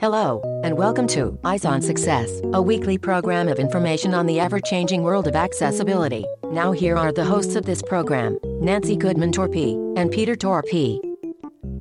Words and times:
Hello, 0.00 0.42
and 0.64 0.76
welcome 0.76 1.06
to 1.08 1.38
Eyes 1.44 1.64
on 1.64 1.80
Success, 1.80 2.40
a 2.52 2.60
weekly 2.60 2.98
program 2.98 3.46
of 3.46 3.60
information 3.60 4.14
on 4.14 4.26
the 4.26 4.40
ever 4.40 4.58
changing 4.58 5.04
world 5.04 5.28
of 5.28 5.36
accessibility. 5.36 6.26
Now, 6.50 6.72
here 6.72 6.96
are 6.96 7.12
the 7.12 7.24
hosts 7.24 7.54
of 7.54 7.64
this 7.66 7.82
program 7.82 8.36
Nancy 8.44 8.96
Goodman 8.96 9.30
Torpey 9.30 9.74
and 9.96 10.10
Peter 10.10 10.34
Torpey. 10.34 10.98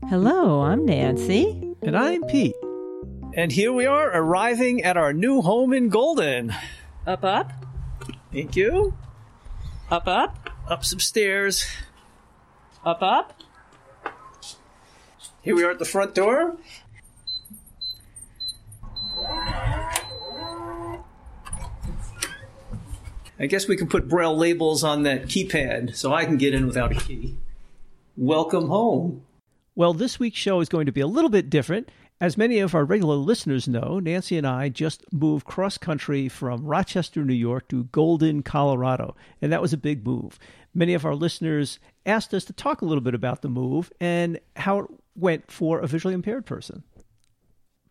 Hello, 0.08 0.62
I'm 0.62 0.86
Nancy. 0.86 1.76
And 1.82 1.98
I'm 1.98 2.22
Pete. 2.26 2.56
And 3.34 3.52
here 3.52 3.74
we 3.74 3.88
are 3.88 4.16
arriving 4.16 4.84
at 4.84 4.98
our 4.98 5.14
new 5.14 5.42
home 5.42 5.74
in 5.74 5.90
Golden. 5.90 6.54
Up, 7.08 7.24
up, 7.24 7.52
Thank 8.32 8.56
you. 8.56 8.94
up, 9.90 10.08
up, 10.08 10.52
Up 10.70 10.86
some 10.86 11.00
stairs. 11.00 11.66
up, 12.86 13.02
up. 13.02 13.34
Here 15.46 15.56
we 15.56 15.64
are 15.64 15.70
at 15.70 15.78
the 15.78 15.86
front 15.86 16.16
door. 16.16 16.58
I 23.38 23.46
guess 23.48 23.68
we 23.68 23.78
can 23.78 23.88
put 23.88 24.10
braille 24.10 24.36
labels 24.36 24.84
on 24.84 25.04
that 25.04 25.26
keypad 25.26 25.96
so 25.96 26.12
I 26.12 26.26
can 26.26 26.38
get 26.38 26.56
in 26.56 26.66
without 26.66 26.92
a 26.92 26.96
key. 26.96 27.38
Welcome 28.18 28.70
home. 28.70 29.22
Well, 29.76 29.94
this 29.94 30.20
week's 30.20 30.40
show 30.40 30.62
is 30.62 30.70
going 30.70 30.88
to 30.88 30.92
be 30.92 31.02
a 31.02 31.06
little 31.06 31.30
bit 31.30 31.48
different. 31.48 31.90
As 32.22 32.38
many 32.38 32.60
of 32.60 32.74
our 32.74 32.86
regular 32.86 33.16
listeners 33.16 33.68
know, 33.68 34.00
Nancy 34.00 34.38
and 34.38 34.48
I 34.48 34.70
just 34.70 35.04
moved 35.12 35.46
cross 35.46 35.78
country 35.78 36.30
from 36.30 36.66
Rochester, 36.66 37.26
New 37.26 37.34
York 37.34 37.68
to 37.68 37.84
Golden, 37.86 38.42
Colorado, 38.42 39.18
and 39.42 39.52
that 39.52 39.62
was 39.62 39.74
a 39.74 39.78
big 39.78 40.06
move. 40.06 40.40
Many 40.74 40.94
of 40.94 41.04
our 41.06 41.14
listeners 41.14 41.78
asked 42.06 42.34
us 42.34 42.46
to 42.46 42.54
talk 42.54 42.82
a 42.82 42.86
little 42.86 43.04
bit 43.04 43.16
about 43.16 43.42
the 43.42 43.50
move 43.50 43.92
and 44.00 44.40
how 44.56 44.80
it 44.80 44.86
went 45.18 45.52
for 45.52 45.80
a 45.80 45.88
visually 45.88 46.14
impaired 46.14 46.46
person. 46.46 46.84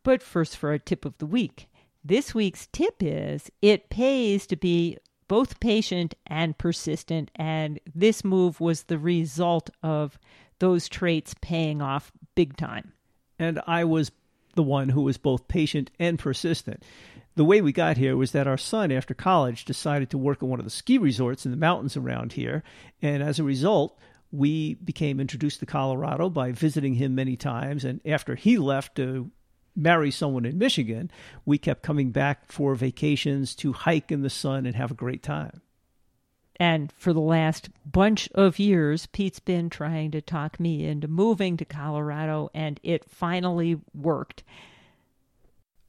But 0.05 0.23
first, 0.23 0.57
for 0.57 0.71
our 0.71 0.79
tip 0.79 1.05
of 1.05 1.19
the 1.19 1.27
week. 1.27 1.69
This 2.03 2.35
week's 2.35 2.67
tip 2.69 3.03
is 3.03 3.51
it 3.61 3.91
pays 3.91 4.47
to 4.47 4.57
be 4.57 4.97
both 5.29 5.61
patient 5.61 6.15
and 6.27 6.57
persistent, 6.57 7.31
and 7.37 7.79
this 7.95 8.25
move 8.25 8.59
was 8.59 8.85
the 8.85 8.99
result 8.99 9.69
of 9.83 10.19
those 10.61 10.89
traits 10.89 11.35
paying 11.43 11.83
off 11.83 12.11
big 12.35 12.57
time. 12.57 12.94
And 13.39 13.61
I 13.67 13.85
was 13.85 14.11
the 14.55 14.63
one 14.63 14.89
who 14.89 15.03
was 15.03 15.19
both 15.19 15.49
patient 15.49 15.91
and 15.99 16.19
persistent. 16.19 16.83
The 17.37 17.45
way 17.45 17.61
we 17.61 17.73
got 17.73 17.97
here 17.97 18.17
was 18.17 18.33
that 18.33 18.47
our 18.47 18.57
son, 18.57 18.93
after 18.93 19.13
college, 19.15 19.65
decided 19.65 20.11
to 20.11 20.19
work 20.19 20.43
at 20.43 20.49
one 20.49 20.61
of 20.61 20.65
the 20.65 20.71
ski 20.71 20.99
resorts 20.99 21.45
in 21.45 21.51
the 21.51 21.57
mountains 21.57 21.97
around 21.97 22.35
here, 22.35 22.63
and 23.03 23.23
as 23.23 23.39
a 23.39 23.45
result, 23.45 23.99
we 24.35 24.75
became 24.75 25.21
introduced 25.21 25.61
to 25.61 25.67
Colorado 25.67 26.29
by 26.29 26.53
visiting 26.53 26.95
him 26.95 27.15
many 27.15 27.37
times. 27.37 27.85
And 27.85 28.01
after 28.05 28.35
he 28.35 28.59
left 28.59 28.97
to 28.97 29.31
marry 29.77 30.11
someone 30.11 30.45
in 30.45 30.59
Michigan, 30.59 31.11
we 31.45 31.59
kept 31.59 31.83
coming 31.83 32.11
back 32.11 32.51
for 32.51 32.75
vacations 32.75 33.55
to 33.57 33.73
hike 33.73 34.11
in 34.11 34.23
the 34.23 34.31
sun 34.31 34.67
and 34.67 34.75
have 34.75 34.91
a 34.91 34.95
great 34.95 35.23
time. 35.23 35.61
And 36.57 36.93
for 36.93 37.13
the 37.13 37.21
last 37.21 37.71
bunch 37.85 38.29
of 38.35 38.59
years, 38.59 39.07
Pete's 39.07 39.41
been 39.41 39.71
trying 39.71 40.13
to 40.13 40.21
talk 40.21 40.61
me 40.61 40.87
into 40.87 41.09
moving 41.09 41.57
to 41.57 41.65
Colorado, 41.65 42.51
and 42.55 42.79
it 42.83 43.05
finally 43.05 43.81
worked. 43.93 44.45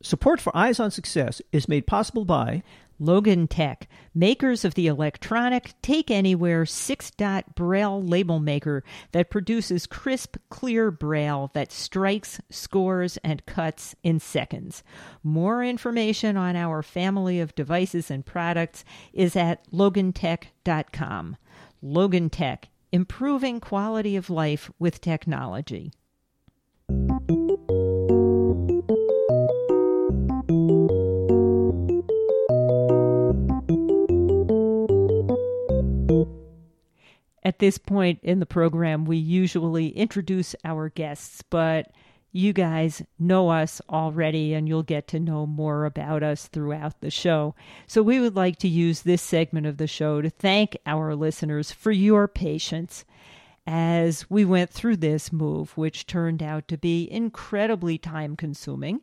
Support 0.06 0.40
for 0.40 0.56
Eyes 0.56 0.80
on 0.80 0.92
Success 0.92 1.42
is 1.52 1.68
made 1.68 1.88
possible 1.88 2.26
by 2.26 2.62
Logan 3.00 3.48
Tech, 3.48 3.90
makers 4.14 4.64
of 4.64 4.76
the 4.76 4.86
electronic 4.86 5.74
Take 5.82 6.12
Anywhere 6.12 6.64
6 6.64 7.10
dot 7.18 7.56
braille 7.56 8.04
label 8.04 8.40
maker 8.40 8.84
that 9.14 9.32
produces 9.32 9.88
crisp, 9.88 10.38
clear 10.50 10.92
braille 10.92 11.50
that 11.56 11.72
strikes, 11.72 12.40
scores, 12.52 13.18
and 13.24 13.44
cuts 13.48 13.96
in 14.04 14.20
seconds. 14.20 14.84
More 15.24 15.64
information 15.64 16.38
on 16.38 16.56
our 16.56 16.84
family 16.84 17.40
of 17.40 17.56
devices 17.56 18.12
and 18.12 18.24
products 18.24 18.86
is 19.12 19.36
at 19.36 19.68
logantech.com. 19.72 21.38
Logan 21.82 22.30
Tech, 22.30 22.70
improving 22.92 23.60
quality 23.60 24.16
of 24.16 24.30
life 24.30 24.70
with 24.78 25.02
technology. 25.02 25.92
At 37.46 37.60
this 37.60 37.78
point 37.78 38.20
in 38.24 38.40
the 38.40 38.48
program, 38.48 39.06
we 39.06 39.18
usually 39.18 39.90
introduce 39.90 40.56
our 40.66 40.90
guests, 40.90 41.44
but 41.44 41.92
you 42.32 42.54
guys 42.54 43.04
know 43.20 43.50
us 43.50 43.80
already 43.88 44.56
and 44.56 44.68
you'll 44.68 44.82
get 44.82 45.08
to 45.10 45.20
know 45.20 45.46
more 45.46 45.86
about 45.86 46.24
us 46.24 46.48
throughout 46.48 47.00
the 47.02 47.12
show. 47.12 47.54
So, 47.86 48.02
we 48.02 48.20
would 48.20 48.36
like 48.36 48.58
to 48.60 48.68
use 48.68 49.04
this 49.04 49.22
segment 49.22 49.68
of 49.68 49.78
the 49.78 49.86
show 49.86 50.24
to 50.24 50.30
thank 50.32 50.76
our 50.88 51.16
listeners 51.16 51.72
for 51.72 51.92
your 51.92 52.28
patience 52.28 53.06
as 53.68 54.28
we 54.28 54.44
went 54.44 54.72
through 54.72 54.98
this 54.98 55.32
move, 55.32 55.78
which 55.78 56.08
turned 56.08 56.42
out 56.42 56.68
to 56.70 56.80
be 56.80 57.08
incredibly 57.12 58.00
time 58.00 58.36
consuming, 58.36 59.02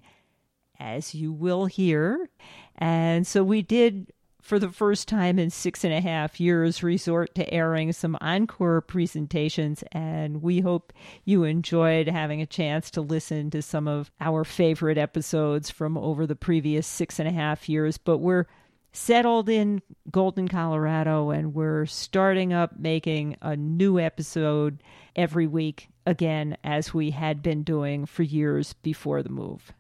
as 0.81 1.15
you 1.15 1.33
will 1.33 1.67
hear. 1.67 2.29
And 2.77 3.25
so, 3.25 3.45
we 3.45 3.63
did 3.63 4.13
for 4.43 4.59
the 4.59 4.69
first 4.69 5.07
time 5.07 5.39
in 5.39 5.51
six 5.51 5.85
and 5.85 5.95
a 5.95 6.01
half 6.01 6.41
years, 6.41 6.83
resort 6.83 7.35
to 7.37 7.55
airing 7.55 7.93
some 7.93 8.19
encore 8.21 8.81
presentations. 8.81 9.85
And 9.93 10.43
we 10.43 10.61
hope 10.61 10.93
you 11.25 11.45
enjoyed 11.45 12.09
having 12.09 12.43
a 12.43 12.47
chance 12.47 12.91
to 12.91 13.01
listen 13.01 13.51
to 13.51 13.63
some 13.63 13.87
of 13.87 14.11
our 14.21 14.45
favorite 14.45 14.99
episodes 14.99 15.71
from 15.71 15.97
over 15.97 16.27
the 16.27 16.37
previous 16.37 16.89
six 16.89 17.21
and 17.21 17.29
a 17.29 17.33
half 17.33 17.69
years. 17.69 17.99
But 17.99 18.19
we're 18.19 18.47
settled 18.93 19.49
in 19.49 19.81
Golden, 20.11 20.49
Colorado, 20.49 21.31
and 21.31 21.55
we're 21.55 21.87
starting 21.87 22.53
up 22.53 22.79
making 22.79 23.37
a 23.41 23.57
new 23.57 24.01
episode 24.01 24.83
every 25.15 25.47
week 25.47 25.89
again, 26.05 26.57
as 26.65 26.93
we 26.93 27.11
had 27.11 27.43
been 27.43 27.63
doing 27.63 28.07
for 28.07 28.25
years 28.25 28.73
before 28.73 29.23
the 29.23 29.31
move. 29.31 29.73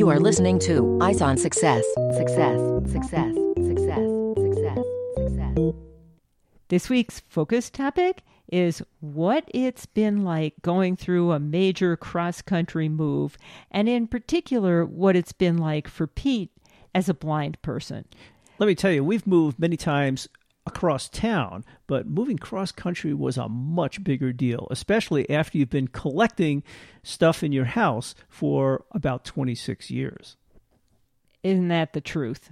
You 0.00 0.08
are 0.08 0.18
listening 0.18 0.58
to 0.60 0.98
Eyes 1.02 1.20
on 1.20 1.36
Success. 1.36 1.84
Success, 2.16 2.58
success, 2.90 3.34
success, 3.56 4.06
success, 4.34 4.84
success. 5.14 5.74
This 6.68 6.88
week's 6.88 7.20
focus 7.28 7.68
topic 7.68 8.22
is 8.50 8.82
what 9.00 9.44
it's 9.52 9.84
been 9.84 10.24
like 10.24 10.54
going 10.62 10.96
through 10.96 11.32
a 11.32 11.38
major 11.38 11.98
cross 11.98 12.40
country 12.40 12.88
move, 12.88 13.36
and 13.70 13.90
in 13.90 14.06
particular, 14.06 14.86
what 14.86 15.16
it's 15.16 15.34
been 15.34 15.58
like 15.58 15.86
for 15.86 16.06
Pete 16.06 16.50
as 16.94 17.10
a 17.10 17.14
blind 17.14 17.60
person. 17.60 18.06
Let 18.58 18.68
me 18.68 18.74
tell 18.74 18.92
you, 18.92 19.04
we've 19.04 19.26
moved 19.26 19.58
many 19.58 19.76
times 19.76 20.28
across 20.66 21.08
town, 21.08 21.64
but 21.86 22.06
moving 22.06 22.38
cross 22.38 22.72
country 22.72 23.14
was 23.14 23.36
a 23.36 23.48
much 23.48 24.04
bigger 24.04 24.32
deal, 24.32 24.68
especially 24.70 25.28
after 25.30 25.58
you've 25.58 25.70
been 25.70 25.88
collecting 25.88 26.62
stuff 27.02 27.42
in 27.42 27.52
your 27.52 27.64
house 27.64 28.14
for 28.28 28.84
about 28.92 29.24
26 29.24 29.90
years. 29.90 30.36
Isn't 31.42 31.68
that 31.68 31.92
the 31.92 32.00
truth? 32.00 32.50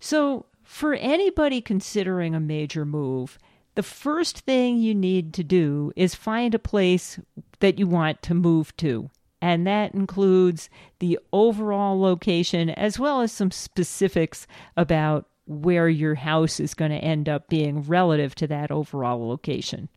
So, 0.00 0.46
for 0.62 0.94
anybody 0.94 1.60
considering 1.60 2.34
a 2.34 2.40
major 2.40 2.84
move, 2.84 3.38
the 3.76 3.82
first 3.82 4.40
thing 4.40 4.78
you 4.78 4.94
need 4.94 5.32
to 5.34 5.44
do 5.44 5.92
is 5.94 6.14
find 6.14 6.54
a 6.54 6.58
place 6.58 7.20
that 7.60 7.78
you 7.78 7.86
want 7.86 8.22
to 8.22 8.34
move 8.34 8.76
to. 8.78 9.10
And 9.40 9.66
that 9.66 9.94
includes 9.94 10.70
the 10.98 11.18
overall 11.32 12.00
location 12.00 12.70
as 12.70 12.98
well 12.98 13.20
as 13.20 13.30
some 13.30 13.50
specifics 13.50 14.46
about 14.76 15.28
where 15.46 15.88
your 15.88 16.16
house 16.16 16.60
is 16.60 16.74
going 16.74 16.90
to 16.90 16.96
end 16.96 17.28
up 17.28 17.48
being 17.48 17.82
relative 17.82 18.34
to 18.34 18.46
that 18.48 18.70
overall 18.70 19.26
location. 19.28 19.88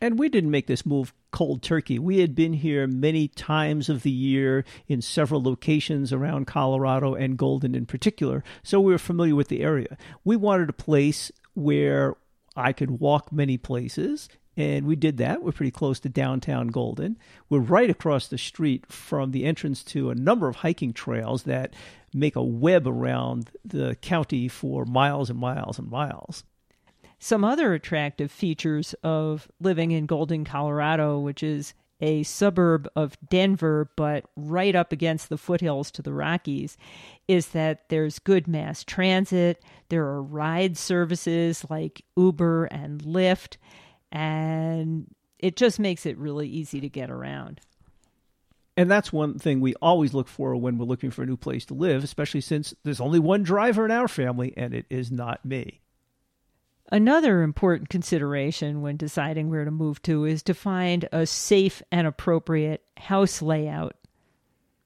And 0.00 0.18
we 0.18 0.28
didn't 0.28 0.50
make 0.50 0.66
this 0.66 0.84
move 0.84 1.14
cold 1.30 1.62
turkey. 1.62 1.98
We 1.98 2.18
had 2.18 2.34
been 2.34 2.52
here 2.52 2.86
many 2.86 3.28
times 3.28 3.88
of 3.88 4.02
the 4.02 4.10
year 4.10 4.64
in 4.88 5.00
several 5.00 5.42
locations 5.42 6.12
around 6.12 6.46
Colorado 6.46 7.14
and 7.14 7.38
Golden 7.38 7.74
in 7.74 7.86
particular, 7.86 8.44
so 8.62 8.80
we 8.80 8.92
were 8.92 8.98
familiar 8.98 9.34
with 9.34 9.48
the 9.48 9.62
area. 9.62 9.96
We 10.24 10.36
wanted 10.36 10.68
a 10.68 10.74
place 10.74 11.32
where 11.54 12.14
I 12.54 12.72
could 12.72 13.00
walk 13.00 13.32
many 13.32 13.56
places, 13.56 14.28
and 14.56 14.86
we 14.86 14.96
did 14.96 15.18
that. 15.18 15.42
We're 15.42 15.52
pretty 15.52 15.70
close 15.70 16.00
to 16.00 16.08
downtown 16.08 16.68
Golden. 16.68 17.18
We're 17.50 17.58
right 17.58 17.90
across 17.90 18.28
the 18.28 18.38
street 18.38 18.86
from 18.90 19.32
the 19.32 19.44
entrance 19.44 19.84
to 19.84 20.10
a 20.10 20.14
number 20.14 20.48
of 20.48 20.56
hiking 20.56 20.92
trails 20.92 21.42
that 21.42 21.74
make 22.14 22.36
a 22.36 22.42
web 22.42 22.86
around 22.86 23.50
the 23.64 23.96
county 23.96 24.48
for 24.48 24.84
miles 24.84 25.28
and 25.28 25.38
miles 25.38 25.78
and 25.78 25.90
miles. 25.90 26.44
Some 27.18 27.44
other 27.44 27.74
attractive 27.74 28.30
features 28.30 28.94
of 29.02 29.48
living 29.60 29.90
in 29.90 30.06
Golden, 30.06 30.44
Colorado, 30.44 31.18
which 31.18 31.42
is 31.42 31.74
a 32.00 32.22
suburb 32.24 32.86
of 32.94 33.16
Denver, 33.28 33.90
but 33.96 34.24
right 34.36 34.74
up 34.74 34.92
against 34.92 35.30
the 35.30 35.38
foothills 35.38 35.90
to 35.92 36.02
the 36.02 36.12
Rockies, 36.12 36.76
is 37.26 37.48
that 37.48 37.88
there's 37.88 38.18
good 38.18 38.46
mass 38.46 38.84
transit. 38.84 39.62
There 39.88 40.04
are 40.04 40.22
ride 40.22 40.76
services 40.76 41.64
like 41.70 42.04
Uber 42.16 42.66
and 42.66 43.02
Lyft, 43.02 43.56
and 44.16 45.14
it 45.38 45.56
just 45.56 45.78
makes 45.78 46.06
it 46.06 46.16
really 46.16 46.48
easy 46.48 46.80
to 46.80 46.88
get 46.88 47.10
around. 47.10 47.60
And 48.74 48.90
that's 48.90 49.12
one 49.12 49.38
thing 49.38 49.60
we 49.60 49.74
always 49.82 50.14
look 50.14 50.26
for 50.26 50.56
when 50.56 50.78
we're 50.78 50.86
looking 50.86 51.10
for 51.10 51.22
a 51.22 51.26
new 51.26 51.36
place 51.36 51.66
to 51.66 51.74
live, 51.74 52.02
especially 52.02 52.40
since 52.40 52.74
there's 52.82 53.00
only 53.00 53.18
one 53.18 53.42
driver 53.42 53.84
in 53.84 53.90
our 53.90 54.08
family 54.08 54.54
and 54.56 54.72
it 54.72 54.86
is 54.88 55.12
not 55.12 55.44
me. 55.44 55.82
Another 56.90 57.42
important 57.42 57.90
consideration 57.90 58.80
when 58.80 58.96
deciding 58.96 59.50
where 59.50 59.66
to 59.66 59.70
move 59.70 60.00
to 60.02 60.24
is 60.24 60.42
to 60.44 60.54
find 60.54 61.06
a 61.12 61.26
safe 61.26 61.82
and 61.92 62.06
appropriate 62.06 62.82
house 62.96 63.42
layout. 63.42 63.96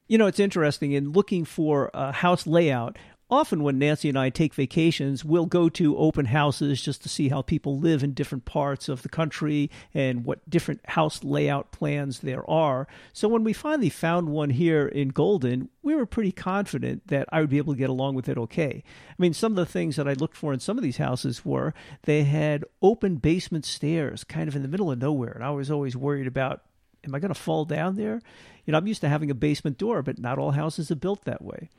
You 0.08 0.18
know, 0.18 0.26
it's 0.26 0.40
interesting 0.40 0.90
in 0.90 1.12
looking 1.12 1.44
for 1.44 1.90
a 1.94 2.10
house 2.10 2.48
layout 2.48 2.96
often 3.30 3.62
when 3.62 3.78
Nancy 3.78 4.08
and 4.08 4.18
I 4.18 4.30
take 4.30 4.54
vacations, 4.54 5.24
we'll 5.24 5.46
go 5.46 5.68
to 5.70 5.96
open 5.96 6.26
houses 6.26 6.82
just 6.82 7.02
to 7.02 7.08
see 7.08 7.28
how 7.28 7.42
people 7.42 7.78
live 7.78 8.02
in 8.02 8.12
different 8.12 8.44
parts 8.44 8.88
of 8.88 9.02
the 9.02 9.08
country 9.08 9.70
and 9.94 10.24
what 10.24 10.48
different 10.48 10.80
house 10.84 11.22
layout 11.22 11.70
plans 11.70 12.20
there 12.20 12.48
are. 12.50 12.88
So 13.12 13.28
when 13.28 13.44
we 13.44 13.52
finally 13.52 13.88
found 13.88 14.28
one 14.28 14.50
here 14.50 14.86
in 14.86 15.08
Golden, 15.08 15.68
we 15.82 15.94
were 15.94 16.06
pretty 16.06 16.32
confident 16.32 17.06
that 17.08 17.28
I 17.32 17.40
would 17.40 17.50
be 17.50 17.58
able 17.58 17.74
to 17.74 17.78
get 17.78 17.90
along 17.90 18.14
with 18.14 18.28
it 18.28 18.38
okay. 18.38 18.82
I 19.08 19.14
mean, 19.18 19.32
some 19.32 19.52
of 19.52 19.56
the 19.56 19.66
things 19.66 19.96
that 19.96 20.08
I 20.08 20.12
looked 20.14 20.36
for 20.36 20.52
in 20.52 20.60
some 20.60 20.76
of 20.76 20.84
these 20.84 20.98
houses 20.98 21.44
were 21.44 21.74
they 22.02 22.24
had 22.24 22.64
open 22.82 23.16
basement 23.16 23.64
stairs 23.64 24.24
kind 24.24 24.48
of 24.48 24.56
in 24.56 24.62
the 24.62 24.68
middle 24.68 24.90
of 24.90 24.98
nowhere. 24.98 25.32
And 25.32 25.44
I 25.44 25.50
was 25.50 25.70
always 25.70 25.96
worried 25.96 26.26
about 26.26 26.62
am 27.04 27.14
I 27.14 27.18
going 27.18 27.32
to 27.32 27.40
fall 27.40 27.64
down 27.64 27.96
there? 27.96 28.20
You 28.66 28.72
know, 28.72 28.78
I'm 28.78 28.86
used 28.86 29.00
to 29.00 29.08
having 29.08 29.30
a 29.30 29.34
basement 29.34 29.78
door, 29.78 30.02
but 30.02 30.18
not 30.18 30.38
all 30.38 30.50
houses 30.50 30.90
are 30.90 30.96
built 30.96 31.24
that 31.24 31.42
way. 31.42 31.70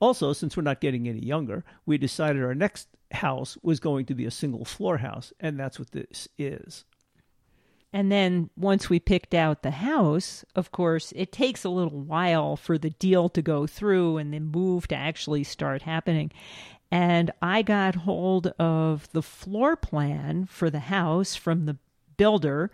Also, 0.00 0.32
since 0.32 0.56
we're 0.56 0.62
not 0.62 0.80
getting 0.80 1.06
any 1.06 1.24
younger, 1.24 1.64
we 1.86 1.98
decided 1.98 2.42
our 2.42 2.54
next 2.54 2.88
house 3.12 3.58
was 3.62 3.80
going 3.80 4.06
to 4.06 4.14
be 4.14 4.24
a 4.24 4.30
single 4.30 4.64
floor 4.64 4.98
house, 4.98 5.32
and 5.38 5.58
that's 5.58 5.78
what 5.78 5.90
this 5.90 6.26
is. 6.38 6.84
And 7.92 8.10
then 8.10 8.50
once 8.56 8.88
we 8.88 9.00
picked 9.00 9.34
out 9.34 9.62
the 9.62 9.72
house, 9.72 10.44
of 10.54 10.70
course, 10.70 11.12
it 11.16 11.32
takes 11.32 11.64
a 11.64 11.70
little 11.70 12.00
while 12.00 12.56
for 12.56 12.78
the 12.78 12.90
deal 12.90 13.28
to 13.30 13.42
go 13.42 13.66
through 13.66 14.16
and 14.16 14.32
the 14.32 14.38
move 14.38 14.86
to 14.88 14.96
actually 14.96 15.42
start 15.44 15.82
happening. 15.82 16.30
And 16.92 17.30
I 17.42 17.62
got 17.62 17.94
hold 17.96 18.48
of 18.58 19.10
the 19.12 19.22
floor 19.22 19.76
plan 19.76 20.46
for 20.46 20.70
the 20.70 20.80
house 20.80 21.34
from 21.34 21.66
the 21.66 21.78
builder. 22.16 22.70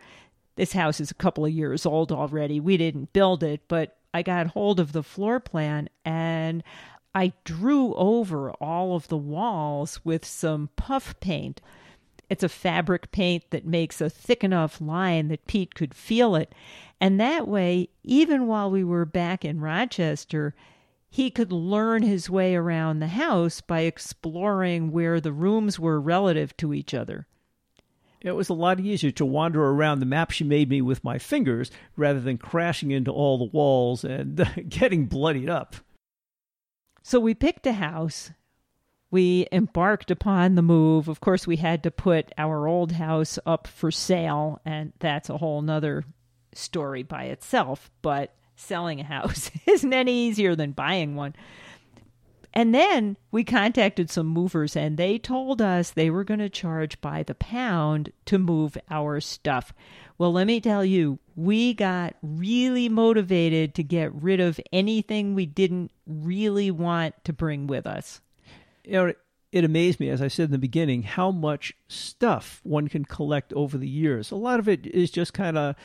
This 0.57 0.73
house 0.73 1.01
is 1.01 1.11
a 1.11 1.15
couple 1.15 1.47
of 1.47 1.53
years 1.53 1.87
old 1.87 2.13
already. 2.13 2.61
We 2.61 2.77
didn't 2.77 3.15
build 3.15 3.43
it, 3.43 3.63
but 3.69 3.97
I 4.13 4.23
got 4.23 4.49
hold 4.49 4.81
of 4.81 4.93
the 4.93 5.03
floor 5.03 5.41
plan 5.41 5.89
and 6.05 6.63
I 7.17 7.33
drew 7.45 7.95
over 7.95 8.51
all 8.61 8.95
of 8.95 9.09
the 9.09 9.17
walls 9.17 10.05
with 10.05 10.23
some 10.23 10.69
puff 10.77 11.19
paint. 11.19 11.63
It's 12.29 12.43
a 12.43 12.49
fabric 12.51 13.11
paint 13.11 13.45
that 13.53 13.65
makes 13.65 14.03
a 14.03 14.11
thick 14.11 14.45
enough 14.45 14.83
line 14.83 15.29
that 15.29 15.47
Pete 15.47 15.75
could 15.75 15.95
feel 15.95 16.37
it. 16.37 16.55
And 17.01 17.19
that 17.19 17.49
way, 17.49 17.89
even 18.05 18.47
while 18.47 18.71
we 18.71 18.85
were 18.85 19.07
back 19.07 19.47
in 19.47 19.63
Rochester, 19.63 20.55
he 21.09 21.31
could 21.31 21.53
learn 21.53 22.03
his 22.03 22.29
way 22.29 22.55
around 22.55 22.99
the 22.99 23.07
house 23.07 23.63
by 23.63 23.81
exploring 23.81 24.93
where 24.93 25.19
the 25.19 25.33
rooms 25.33 25.81
were 25.81 25.99
relative 25.99 26.55
to 26.59 26.75
each 26.75 26.93
other. 26.93 27.27
It 28.21 28.33
was 28.33 28.51
a 28.51 28.55
lot 28.55 28.79
easier 28.79 29.13
to 29.13 29.25
wander 29.25 29.65
around 29.65 30.01
the 30.01 30.05
map 30.05 30.33
she 30.33 30.45
made 30.45 30.69
me 30.69 30.83
with 30.83 31.03
my 31.03 31.17
fingers 31.17 31.71
rather 31.97 32.21
than 32.21 32.37
crashing 32.37 32.91
into 32.91 33.11
all 33.11 33.39
the 33.39 33.45
walls 33.45 34.05
and 34.05 34.47
getting 34.69 35.07
bloodied 35.07 35.49
up. 35.49 35.77
So 37.07 37.21
we 37.21 37.35
picked 37.35 37.69
a 37.69 37.73
house. 37.73 38.33
We 39.13 39.47
embarked 39.53 40.11
upon 40.11 40.57
the 40.57 40.61
move. 40.61 41.07
Of 41.07 41.21
course, 41.21 41.47
we 41.47 41.55
had 41.55 41.85
to 41.85 41.93
put 41.93 42.33
our 42.37 42.67
old 42.67 42.91
house 42.91 43.39
up 43.47 43.69
for 43.69 43.93
sale, 43.93 44.61
and 44.65 44.93
that's 44.99 45.31
a 45.31 45.37
whole 45.37 45.63
nother 45.63 46.03
story 46.53 47.05
by 47.05 47.27
itself. 47.27 47.93
But 48.03 48.35
selling 48.57 48.99
a 48.99 49.05
house 49.05 49.53
isn't 49.67 49.93
any 49.93 50.27
easier 50.27 50.57
than 50.57 50.73
buying 50.73 51.15
one. 51.15 51.37
And 52.57 52.75
then 52.75 53.19
we 53.31 53.45
contacted 53.45 54.09
some 54.09 54.29
movers, 54.29 54.77
and 54.77 54.97
they 54.97 55.19
told 55.19 55.61
us 55.61 55.91
they 55.91 56.09
were 56.09 56.25
going 56.25 56.41
to 56.41 56.49
charge 56.49 56.99
by 57.03 57.23
the 57.23 57.35
pound 57.35 58.15
to 58.25 58.39
move 58.39 58.79
our 58.91 59.21
stuff. 59.21 59.75
Well, 60.17 60.33
let 60.33 60.47
me 60.47 60.63
tell 60.63 60.83
you, 60.83 61.19
we 61.35 61.75
got 61.75 62.15
really 62.23 62.89
motivated 62.89 63.75
to 63.75 63.83
get 63.83 64.11
rid 64.15 64.41
of 64.41 64.59
anything 64.73 65.35
we 65.35 65.45
didn't 65.45 65.91
really 66.07 66.71
want 66.71 67.23
to 67.25 67.35
bring 67.35 67.67
with 67.67 67.87
us. 67.87 68.23
You 68.85 68.93
know, 68.93 69.13
it 69.53 69.65
amazed 69.65 70.01
me, 70.01 70.09
as 70.09 70.23
I 70.23 70.29
said 70.29 70.47
in 70.47 70.53
the 70.53 70.59
beginning, 70.59 71.03
how 71.03 71.31
much 71.31 71.75
stuff 71.89 72.61
one 72.63 72.89
can 72.89 73.05
collect 73.05 73.53
over 73.53 73.77
the 73.77 73.87
years. 73.87 74.31
A 74.31 74.37
lot 74.37 74.61
of 74.61 74.67
it 74.67 74.87
is 74.87 75.11
just 75.11 75.35
kind 75.35 75.59
of 75.59 75.77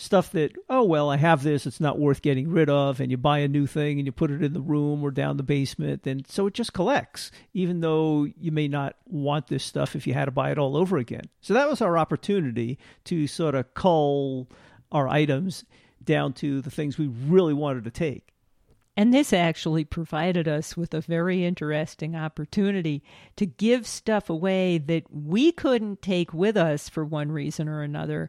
stuff 0.00 0.32
that, 0.32 0.52
oh, 0.68 0.82
well, 0.82 1.10
I 1.10 1.16
have 1.16 1.42
this, 1.42 1.66
it's 1.66 1.80
not 1.80 1.98
worth 1.98 2.22
getting 2.22 2.50
rid 2.50 2.70
of, 2.70 3.00
and 3.00 3.10
you 3.10 3.16
buy 3.16 3.38
a 3.38 3.48
new 3.48 3.66
thing 3.66 3.98
and 3.98 4.06
you 4.06 4.12
put 4.12 4.30
it 4.30 4.42
in 4.42 4.52
the 4.52 4.60
room 4.60 5.02
or 5.02 5.10
down 5.10 5.36
the 5.36 5.42
basement. 5.42 6.06
And 6.06 6.26
so 6.26 6.46
it 6.46 6.54
just 6.54 6.72
collects, 6.72 7.30
even 7.52 7.80
though 7.80 8.26
you 8.38 8.50
may 8.50 8.68
not 8.68 8.96
want 9.06 9.48
this 9.48 9.64
stuff 9.64 9.94
if 9.94 10.06
you 10.06 10.14
had 10.14 10.24
to 10.24 10.30
buy 10.30 10.50
it 10.50 10.58
all 10.58 10.76
over 10.76 10.96
again. 10.96 11.24
So 11.40 11.54
that 11.54 11.68
was 11.68 11.82
our 11.82 11.98
opportunity 11.98 12.78
to 13.04 13.26
sort 13.26 13.54
of 13.54 13.74
cull 13.74 14.48
our 14.90 15.08
items 15.08 15.64
down 16.02 16.32
to 16.32 16.60
the 16.62 16.70
things 16.70 16.96
we 16.96 17.06
really 17.06 17.54
wanted 17.54 17.84
to 17.84 17.90
take. 17.90 18.30
And 18.96 19.14
this 19.14 19.32
actually 19.32 19.84
provided 19.84 20.48
us 20.48 20.76
with 20.76 20.92
a 20.92 21.00
very 21.00 21.44
interesting 21.44 22.16
opportunity 22.16 23.02
to 23.36 23.46
give 23.46 23.86
stuff 23.86 24.28
away 24.28 24.78
that 24.78 25.04
we 25.10 25.52
couldn't 25.52 26.02
take 26.02 26.34
with 26.34 26.56
us 26.56 26.88
for 26.88 27.04
one 27.04 27.32
reason 27.32 27.68
or 27.68 27.82
another. 27.82 28.28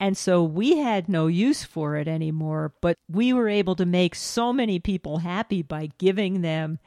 And 0.00 0.16
so 0.16 0.44
we 0.44 0.76
had 0.76 1.08
no 1.08 1.26
use 1.26 1.64
for 1.64 1.96
it 1.96 2.06
anymore, 2.06 2.72
but 2.80 2.96
we 3.10 3.32
were 3.32 3.48
able 3.48 3.74
to 3.76 3.86
make 3.86 4.14
so 4.14 4.52
many 4.52 4.78
people 4.78 5.18
happy 5.18 5.62
by 5.62 5.90
giving 5.98 6.42
them 6.42 6.78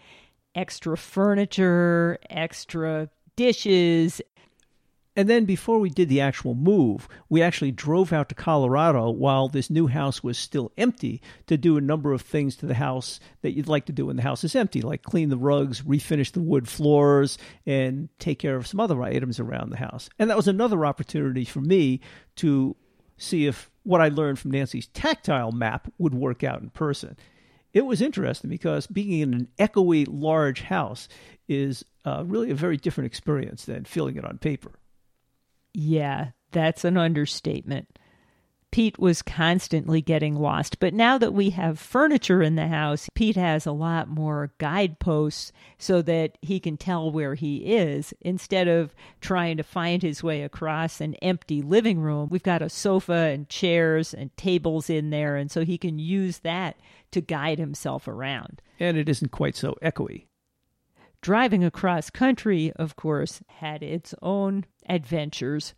extra 0.55 0.97
furniture, 0.97 2.17
extra 2.29 3.09
dishes, 3.35 4.21
and 5.15 5.29
then 5.29 5.43
before 5.43 5.79
we 5.79 5.89
did 5.89 6.07
the 6.07 6.21
actual 6.21 6.55
move, 6.55 7.09
we 7.27 7.41
actually 7.41 7.71
drove 7.71 8.13
out 8.13 8.29
to 8.29 8.35
Colorado 8.35 9.09
while 9.09 9.49
this 9.49 9.69
new 9.69 9.87
house 9.87 10.23
was 10.23 10.37
still 10.37 10.71
empty 10.77 11.21
to 11.47 11.57
do 11.57 11.75
a 11.75 11.81
number 11.81 12.13
of 12.13 12.21
things 12.21 12.55
to 12.57 12.65
the 12.65 12.75
house 12.75 13.19
that 13.41 13.51
you'd 13.51 13.67
like 13.67 13.85
to 13.87 13.91
do 13.91 14.05
when 14.05 14.15
the 14.15 14.21
house 14.21 14.45
is 14.45 14.55
empty, 14.55 14.81
like 14.81 15.03
clean 15.03 15.27
the 15.27 15.37
rugs, 15.37 15.81
refinish 15.81 16.31
the 16.31 16.39
wood 16.39 16.67
floors, 16.67 17.37
and 17.65 18.07
take 18.19 18.39
care 18.39 18.55
of 18.55 18.67
some 18.67 18.79
other 18.79 19.03
items 19.03 19.37
around 19.37 19.69
the 19.69 19.77
house. 19.77 20.09
And 20.17 20.29
that 20.29 20.37
was 20.37 20.47
another 20.47 20.85
opportunity 20.85 21.43
for 21.43 21.59
me 21.59 21.99
to 22.37 22.77
see 23.21 23.45
if 23.45 23.69
what 23.83 24.01
I 24.01 24.09
learned 24.09 24.39
from 24.39 24.51
Nancy's 24.51 24.87
tactile 24.87 25.51
map 25.51 25.91
would 25.97 26.13
work 26.13 26.43
out 26.43 26.61
in 26.61 26.69
person. 26.69 27.17
It 27.73 27.85
was 27.85 28.01
interesting 28.01 28.49
because 28.49 28.87
being 28.87 29.21
in 29.21 29.33
an 29.33 29.47
echoey 29.57 30.05
large 30.09 30.63
house 30.63 31.07
is 31.47 31.85
uh, 32.03 32.23
really 32.25 32.51
a 32.51 32.55
very 32.55 32.77
different 32.77 33.07
experience 33.07 33.65
than 33.65 33.85
feeling 33.85 34.17
it 34.17 34.25
on 34.25 34.37
paper. 34.39 34.71
Yeah, 35.73 36.31
that's 36.51 36.83
an 36.83 36.97
understatement. 36.97 37.97
Pete 38.71 38.97
was 38.97 39.21
constantly 39.21 40.01
getting 40.01 40.35
lost, 40.35 40.79
but 40.79 40.93
now 40.93 41.17
that 41.17 41.33
we 41.33 41.49
have 41.49 41.77
furniture 41.77 42.41
in 42.41 42.55
the 42.55 42.67
house, 42.67 43.09
Pete 43.13 43.35
has 43.35 43.65
a 43.65 43.71
lot 43.71 44.07
more 44.07 44.53
guideposts 44.59 45.51
so 45.77 46.01
that 46.01 46.37
he 46.41 46.59
can 46.59 46.77
tell 46.77 47.11
where 47.11 47.35
he 47.35 47.57
is 47.75 48.13
instead 48.21 48.69
of 48.69 48.95
trying 49.19 49.57
to 49.57 49.63
find 49.63 50.01
his 50.01 50.23
way 50.23 50.41
across 50.41 51.01
an 51.01 51.15
empty 51.15 51.61
living 51.61 51.99
room. 51.99 52.29
We've 52.31 52.41
got 52.41 52.61
a 52.61 52.69
sofa 52.69 53.13
and 53.13 53.49
chairs 53.49 54.13
and 54.13 54.35
tables 54.37 54.89
in 54.89 55.09
there, 55.09 55.35
and 55.35 55.51
so 55.51 55.65
he 55.65 55.77
can 55.77 55.99
use 55.99 56.39
that 56.39 56.77
to 57.11 57.19
guide 57.19 57.59
himself 57.59 58.07
around. 58.07 58.61
And 58.79 58.95
it 58.95 59.09
isn't 59.09 59.31
quite 59.31 59.57
so 59.57 59.75
echoey. 59.81 60.27
Driving 61.21 61.63
across 61.63 62.09
country, 62.09 62.71
of 62.77 62.95
course, 62.95 63.41
had 63.47 63.83
its 63.83 64.15
own 64.23 64.65
adventures. 64.89 65.75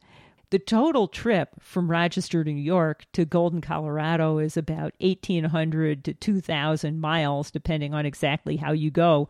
The 0.54 0.60
total 0.60 1.08
trip 1.08 1.50
from 1.60 1.90
Rochester, 1.90 2.44
New 2.44 2.52
York 2.52 3.08
to 3.14 3.26
Golden, 3.26 3.60
Colorado 3.60 4.38
is 4.38 4.56
about 4.56 4.94
1,800 5.00 6.04
to 6.04 6.14
2,000 6.14 7.02
miles, 7.02 7.50
depending 7.50 7.96
on 7.96 8.06
exactly 8.06 8.58
how 8.58 8.72
you 8.72 8.92
go. 8.92 9.30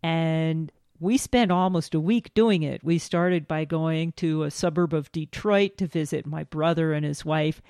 And 0.00 0.70
we 1.00 1.16
spent 1.16 1.50
almost 1.50 1.92
a 1.92 1.98
week 1.98 2.32
doing 2.34 2.62
it. 2.62 2.84
We 2.84 2.98
started 2.98 3.48
by 3.48 3.64
going 3.64 4.12
to 4.18 4.44
a 4.44 4.50
suburb 4.52 4.94
of 4.94 5.10
Detroit 5.10 5.76
to 5.78 5.88
visit 5.88 6.24
my 6.24 6.44
brother 6.44 6.92
and 6.92 7.04
his 7.04 7.24
wife. 7.24 7.60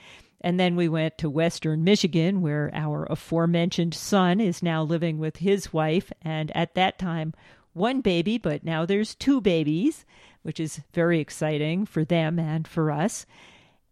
And 0.42 0.60
then 0.60 0.76
we 0.76 0.86
went 0.86 1.16
to 1.16 1.30
Western 1.30 1.82
Michigan, 1.82 2.42
where 2.42 2.70
our 2.74 3.06
aforementioned 3.08 3.94
son 3.94 4.40
is 4.40 4.62
now 4.62 4.82
living 4.82 5.16
with 5.16 5.38
his 5.38 5.72
wife. 5.72 6.12
And 6.20 6.54
at 6.54 6.74
that 6.74 6.98
time, 6.98 7.32
one 7.72 8.00
baby, 8.00 8.38
but 8.38 8.64
now 8.64 8.84
there's 8.84 9.14
two 9.14 9.40
babies, 9.40 10.04
which 10.42 10.60
is 10.60 10.80
very 10.92 11.20
exciting 11.20 11.86
for 11.86 12.04
them 12.04 12.38
and 12.38 12.66
for 12.66 12.90
us. 12.90 13.26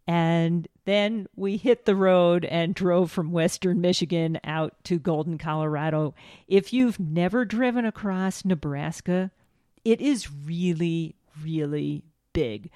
And 0.06 0.66
then 0.86 1.26
we 1.36 1.58
hit 1.58 1.84
the 1.84 1.94
road 1.94 2.46
and 2.46 2.74
drove 2.74 3.10
from 3.10 3.30
Western 3.30 3.82
Michigan 3.82 4.40
out 4.42 4.72
to 4.84 4.98
Golden, 4.98 5.36
Colorado. 5.36 6.14
If 6.46 6.72
you've 6.72 6.98
never 6.98 7.44
driven 7.44 7.84
across 7.84 8.44
Nebraska, 8.44 9.30
it 9.84 10.00
is 10.00 10.32
really, 10.32 11.14
really 11.42 12.04
big. 12.32 12.70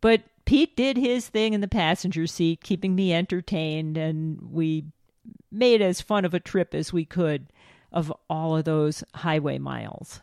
But 0.00 0.22
Pete 0.46 0.74
did 0.74 0.96
his 0.96 1.28
thing 1.28 1.52
in 1.52 1.60
the 1.60 1.68
passenger 1.68 2.26
seat, 2.26 2.62
keeping 2.62 2.94
me 2.94 3.12
entertained, 3.12 3.98
and 3.98 4.38
we 4.50 4.86
made 5.52 5.82
as 5.82 6.00
fun 6.00 6.24
of 6.24 6.34
a 6.34 6.40
trip 6.40 6.74
as 6.74 6.92
we 6.92 7.04
could 7.04 7.46
of 7.92 8.12
all 8.28 8.56
of 8.56 8.64
those 8.64 9.04
highway 9.14 9.58
miles. 9.58 10.20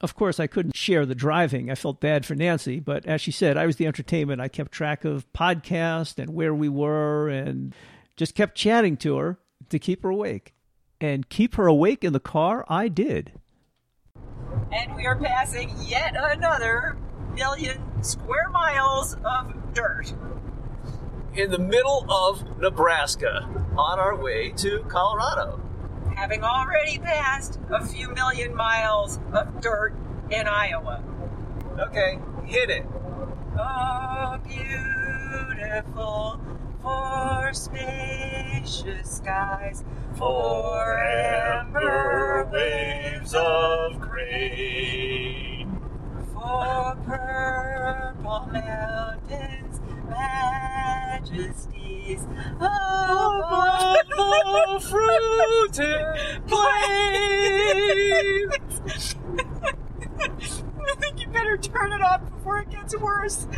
Of 0.00 0.14
course, 0.14 0.40
I 0.40 0.46
couldn't 0.46 0.76
share 0.76 1.04
the 1.04 1.14
driving. 1.14 1.70
I 1.70 1.74
felt 1.74 2.00
bad 2.00 2.24
for 2.24 2.34
Nancy, 2.34 2.80
but 2.80 3.04
as 3.04 3.20
she 3.20 3.30
said, 3.30 3.58
I 3.58 3.66
was 3.66 3.76
the 3.76 3.86
entertainment. 3.86 4.40
I 4.40 4.48
kept 4.48 4.72
track 4.72 5.04
of 5.04 5.30
podcast 5.34 6.18
and 6.18 6.32
where 6.32 6.54
we 6.54 6.70
were 6.70 7.28
and 7.28 7.74
just 8.16 8.34
kept 8.34 8.56
chatting 8.56 8.96
to 8.98 9.16
her 9.18 9.38
to 9.68 9.78
keep 9.78 10.02
her 10.02 10.08
awake. 10.10 10.54
And 11.02 11.28
keep 11.28 11.54
her 11.56 11.66
awake 11.66 12.02
in 12.02 12.12
the 12.12 12.20
car, 12.20 12.64
I 12.68 12.88
did. 12.88 13.32
And 14.72 14.94
we 14.96 15.06
are 15.06 15.18
passing 15.18 15.74
yet 15.86 16.14
another 16.16 16.98
million 17.34 18.02
square 18.02 18.48
miles 18.50 19.16
of 19.24 19.74
dirt. 19.74 20.12
In 21.34 21.50
the 21.50 21.58
middle 21.58 22.06
of 22.10 22.58
Nebraska, 22.58 23.48
on 23.76 23.98
our 23.98 24.16
way 24.16 24.50
to 24.56 24.84
Colorado. 24.88 25.60
Having 26.20 26.44
already 26.44 26.98
passed 26.98 27.58
a 27.70 27.82
few 27.82 28.12
million 28.12 28.54
miles 28.54 29.18
of 29.32 29.58
dirt 29.62 29.94
in 30.30 30.46
Iowa. 30.46 31.02
Okay, 31.78 32.18
hit 32.44 32.68
it. 32.68 32.84
Oh, 33.58 34.38
beautiful 34.46 36.38
for 36.82 37.54
spacious 37.54 39.10
skies, 39.10 39.82
for 40.18 40.98
amber 40.98 42.46
waves 42.52 43.34
of 43.34 43.98
grain, 44.02 45.80
for 46.34 46.98
purple 47.06 48.46
mountains, 48.52 49.79
majesties 50.10 52.22
above 52.56 53.96
the 54.08 54.80
fruited 54.88 56.46
plains. 56.46 57.10
I 60.86 60.94
think 60.98 61.20
you 61.20 61.28
better 61.28 61.56
turn 61.56 61.92
it 61.92 62.02
off 62.02 62.20
before 62.30 62.58
it 62.60 62.70
gets 62.70 62.96
worse. 62.98 63.46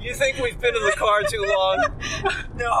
you 0.00 0.14
think 0.14 0.38
we've 0.38 0.58
been 0.60 0.74
in 0.76 0.82
the 0.84 0.92
car 0.96 1.22
too 1.24 1.44
long? 1.56 1.84
No. 2.56 2.72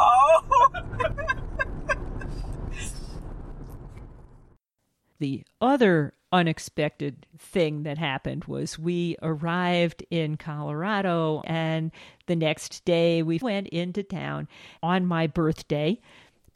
the 5.18 5.44
other 5.60 6.14
unexpected 6.32 7.26
thing 7.46 7.84
that 7.84 7.98
happened 7.98 8.44
was 8.44 8.78
we 8.78 9.16
arrived 9.22 10.04
in 10.10 10.36
Colorado 10.36 11.42
and 11.46 11.90
the 12.26 12.36
next 12.36 12.84
day 12.84 13.22
we 13.22 13.38
went 13.38 13.68
into 13.68 14.02
town 14.02 14.48
on 14.82 15.06
my 15.06 15.26
birthday 15.26 15.98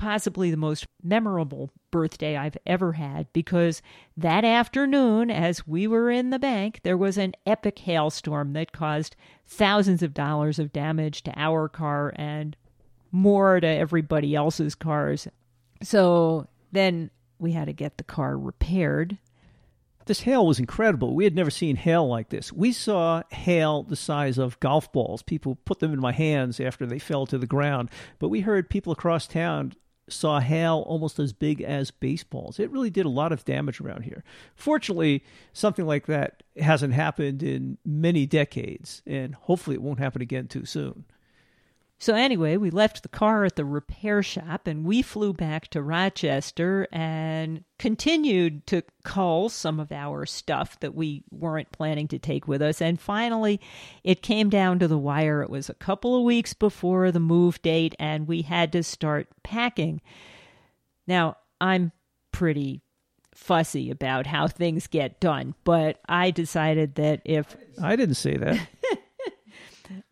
possibly 0.00 0.50
the 0.50 0.56
most 0.56 0.86
memorable 1.02 1.68
birthday 1.90 2.34
I've 2.34 2.56
ever 2.66 2.92
had 2.92 3.30
because 3.34 3.82
that 4.16 4.46
afternoon, 4.46 5.30
as 5.30 5.66
we 5.66 5.86
were 5.86 6.10
in 6.10 6.30
the 6.30 6.38
bank, 6.38 6.80
there 6.82 6.96
was 6.96 7.18
an 7.18 7.34
epic 7.44 7.80
hailstorm 7.80 8.54
that 8.54 8.72
caused 8.72 9.14
thousands 9.46 10.02
of 10.02 10.14
dollars 10.14 10.58
of 10.58 10.72
damage 10.72 11.22
to 11.24 11.38
our 11.38 11.68
car 11.68 12.14
and 12.16 12.56
more 13.12 13.60
to 13.60 13.66
everybody 13.66 14.34
else's 14.34 14.74
cars. 14.74 15.28
So 15.82 16.48
then 16.72 17.10
we 17.38 17.52
had 17.52 17.66
to 17.66 17.74
get 17.74 17.98
the 17.98 18.04
car 18.04 18.38
repaired. 18.38 19.18
This 20.06 20.22
hail 20.22 20.46
was 20.46 20.58
incredible. 20.58 21.14
We 21.14 21.24
had 21.24 21.36
never 21.36 21.50
seen 21.50 21.76
hail 21.76 22.08
like 22.08 22.30
this. 22.30 22.52
We 22.52 22.72
saw 22.72 23.22
hail 23.30 23.82
the 23.82 23.96
size 23.96 24.38
of 24.38 24.58
golf 24.60 24.90
balls. 24.92 25.22
People 25.22 25.56
put 25.64 25.78
them 25.78 25.92
in 25.92 26.00
my 26.00 26.12
hands 26.12 26.58
after 26.58 26.86
they 26.86 26.98
fell 26.98 27.26
to 27.26 27.38
the 27.38 27.46
ground. 27.46 27.90
But 28.18 28.28
we 28.28 28.40
heard 28.40 28.70
people 28.70 28.92
across 28.92 29.26
town 29.26 29.74
saw 30.08 30.40
hail 30.40 30.84
almost 30.86 31.18
as 31.18 31.32
big 31.32 31.62
as 31.62 31.90
baseballs. 31.90 32.58
It 32.58 32.70
really 32.70 32.90
did 32.90 33.06
a 33.06 33.10
lot 33.10 33.32
of 33.32 33.44
damage 33.44 33.80
around 33.80 34.02
here. 34.02 34.24
Fortunately, 34.54 35.24
something 35.52 35.86
like 35.86 36.06
that 36.06 36.42
hasn't 36.58 36.94
happened 36.94 37.42
in 37.42 37.78
many 37.84 38.26
decades, 38.26 39.02
and 39.06 39.34
hopefully 39.34 39.74
it 39.74 39.82
won't 39.82 39.98
happen 39.98 40.22
again 40.22 40.48
too 40.48 40.64
soon. 40.64 41.04
So, 42.02 42.14
anyway, 42.14 42.56
we 42.56 42.70
left 42.70 43.02
the 43.02 43.10
car 43.10 43.44
at 43.44 43.56
the 43.56 43.64
repair 43.66 44.22
shop 44.22 44.66
and 44.66 44.86
we 44.86 45.02
flew 45.02 45.34
back 45.34 45.68
to 45.68 45.82
Rochester 45.82 46.88
and 46.90 47.62
continued 47.78 48.66
to 48.68 48.82
cull 49.04 49.50
some 49.50 49.78
of 49.78 49.92
our 49.92 50.24
stuff 50.24 50.80
that 50.80 50.94
we 50.94 51.24
weren't 51.30 51.72
planning 51.72 52.08
to 52.08 52.18
take 52.18 52.48
with 52.48 52.62
us. 52.62 52.80
And 52.80 52.98
finally, 52.98 53.60
it 54.02 54.22
came 54.22 54.48
down 54.48 54.78
to 54.78 54.88
the 54.88 54.96
wire. 54.96 55.42
It 55.42 55.50
was 55.50 55.68
a 55.68 55.74
couple 55.74 56.16
of 56.16 56.24
weeks 56.24 56.54
before 56.54 57.12
the 57.12 57.20
move 57.20 57.60
date, 57.60 57.94
and 57.98 58.26
we 58.26 58.40
had 58.42 58.72
to 58.72 58.82
start 58.82 59.28
packing. 59.42 60.00
Now, 61.06 61.36
I'm 61.60 61.92
pretty 62.32 62.80
fussy 63.34 63.90
about 63.90 64.26
how 64.26 64.48
things 64.48 64.86
get 64.86 65.20
done, 65.20 65.54
but 65.64 66.00
I 66.08 66.30
decided 66.30 66.94
that 66.94 67.20
if. 67.26 67.58
I 67.82 67.94
didn't 67.96 68.14
say 68.14 68.38
that. 68.38 68.68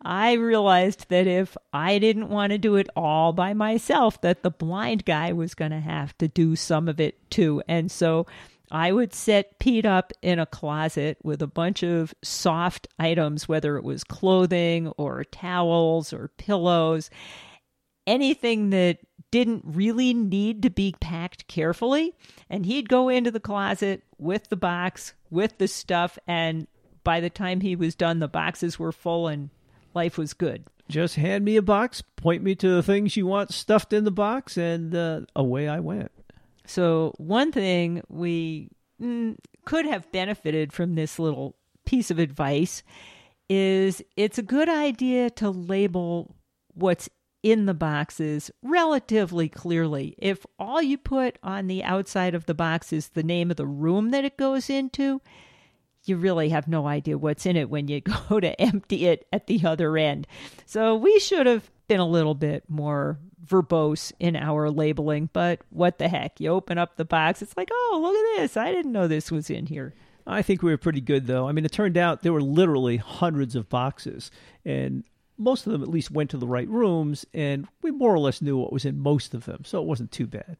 I 0.01 0.33
realized 0.33 1.09
that 1.09 1.27
if 1.27 1.55
I 1.73 1.99
didn't 1.99 2.29
want 2.29 2.51
to 2.51 2.57
do 2.57 2.75
it 2.75 2.89
all 2.95 3.33
by 3.33 3.53
myself, 3.53 4.21
that 4.21 4.43
the 4.43 4.51
blind 4.51 5.05
guy 5.05 5.33
was 5.33 5.55
going 5.55 5.71
to 5.71 5.79
have 5.79 6.17
to 6.19 6.27
do 6.27 6.55
some 6.55 6.87
of 6.87 6.99
it 6.99 7.29
too. 7.29 7.61
And 7.67 7.91
so 7.91 8.25
I 8.71 8.91
would 8.91 9.13
set 9.13 9.59
Pete 9.59 9.85
up 9.85 10.13
in 10.21 10.39
a 10.39 10.45
closet 10.45 11.17
with 11.23 11.41
a 11.41 11.47
bunch 11.47 11.83
of 11.83 12.13
soft 12.21 12.87
items, 12.99 13.47
whether 13.47 13.77
it 13.77 13.83
was 13.83 14.03
clothing 14.03 14.89
or 14.97 15.23
towels 15.23 16.13
or 16.13 16.31
pillows, 16.37 17.09
anything 18.05 18.69
that 18.69 18.99
didn't 19.31 19.63
really 19.65 20.13
need 20.13 20.63
to 20.63 20.69
be 20.69 20.95
packed 20.99 21.47
carefully. 21.47 22.13
And 22.49 22.65
he'd 22.65 22.89
go 22.89 23.09
into 23.09 23.31
the 23.31 23.39
closet 23.39 24.03
with 24.17 24.49
the 24.49 24.55
box, 24.55 25.13
with 25.29 25.57
the 25.57 25.67
stuff, 25.67 26.17
and 26.27 26.67
by 27.03 27.19
the 27.19 27.29
time 27.29 27.61
he 27.61 27.75
was 27.75 27.95
done, 27.95 28.19
the 28.19 28.27
boxes 28.27 28.77
were 28.77 28.91
full 28.91 29.27
and 29.27 29.49
life 29.93 30.17
was 30.17 30.33
good. 30.33 30.65
Just 30.87 31.15
hand 31.15 31.45
me 31.45 31.55
a 31.55 31.61
box, 31.61 32.01
point 32.15 32.41
me 32.41 32.55
to 32.55 32.67
the 32.67 32.83
things 32.83 33.15
you 33.15 33.27
want 33.27 33.53
stuffed 33.53 33.93
in 33.93 34.05
the 34.05 34.11
box, 34.11 34.57
and 34.57 34.95
uh, 34.95 35.21
away 35.35 35.67
I 35.67 35.79
went. 35.79 36.11
So, 36.65 37.13
one 37.17 37.51
thing 37.51 38.01
we 38.09 38.69
mm, 39.01 39.35
could 39.65 39.85
have 39.85 40.11
benefited 40.11 40.73
from 40.73 40.95
this 40.95 41.19
little 41.19 41.55
piece 41.85 42.09
of 42.11 42.19
advice 42.19 42.83
is 43.49 44.03
it's 44.15 44.37
a 44.37 44.43
good 44.43 44.69
idea 44.69 45.29
to 45.31 45.49
label 45.49 46.35
what's 46.73 47.09
in 47.41 47.65
the 47.65 47.73
boxes 47.73 48.51
relatively 48.61 49.49
clearly. 49.49 50.15
If 50.17 50.45
all 50.57 50.81
you 50.81 50.97
put 50.97 51.37
on 51.41 51.67
the 51.67 51.83
outside 51.83 52.35
of 52.35 52.45
the 52.45 52.53
box 52.53 52.91
is 52.93 53.09
the 53.09 53.23
name 53.23 53.49
of 53.49 53.57
the 53.57 53.67
room 53.67 54.11
that 54.11 54.25
it 54.25 54.37
goes 54.37 54.69
into, 54.69 55.21
you 56.05 56.17
really 56.17 56.49
have 56.49 56.67
no 56.67 56.87
idea 56.87 57.17
what's 57.17 57.45
in 57.45 57.55
it 57.55 57.69
when 57.69 57.87
you 57.87 58.01
go 58.29 58.39
to 58.39 58.59
empty 58.61 59.05
it 59.07 59.27
at 59.31 59.47
the 59.47 59.65
other 59.65 59.97
end. 59.97 60.27
So 60.65 60.95
we 60.95 61.19
should 61.19 61.45
have 61.45 61.69
been 61.87 61.99
a 61.99 62.07
little 62.07 62.35
bit 62.35 62.63
more 62.69 63.19
verbose 63.45 64.11
in 64.19 64.35
our 64.35 64.69
labeling, 64.69 65.29
but 65.33 65.61
what 65.69 65.97
the 65.97 66.07
heck? 66.07 66.39
You 66.39 66.49
open 66.49 66.77
up 66.77 66.95
the 66.95 67.05
box, 67.05 67.41
it's 67.41 67.57
like, 67.57 67.69
oh, 67.71 67.99
look 68.01 68.15
at 68.15 68.41
this. 68.41 68.57
I 68.57 68.71
didn't 68.71 68.91
know 68.91 69.07
this 69.07 69.31
was 69.31 69.49
in 69.49 69.65
here. 69.65 69.93
I 70.27 70.43
think 70.43 70.61
we 70.61 70.71
were 70.71 70.77
pretty 70.77 71.01
good, 71.01 71.25
though. 71.25 71.47
I 71.47 71.51
mean, 71.51 71.65
it 71.65 71.71
turned 71.71 71.97
out 71.97 72.21
there 72.21 72.33
were 72.33 72.41
literally 72.41 72.97
hundreds 72.97 73.55
of 73.55 73.67
boxes, 73.67 74.29
and 74.63 75.03
most 75.37 75.65
of 75.65 75.71
them 75.71 75.81
at 75.81 75.89
least 75.89 76.11
went 76.11 76.29
to 76.29 76.37
the 76.37 76.47
right 76.47 76.67
rooms, 76.67 77.25
and 77.33 77.67
we 77.81 77.89
more 77.89 78.13
or 78.13 78.19
less 78.19 78.41
knew 78.41 78.57
what 78.57 78.71
was 78.71 78.85
in 78.85 78.99
most 78.99 79.33
of 79.33 79.45
them, 79.45 79.63
so 79.65 79.81
it 79.81 79.87
wasn't 79.87 80.11
too 80.11 80.27
bad. 80.27 80.57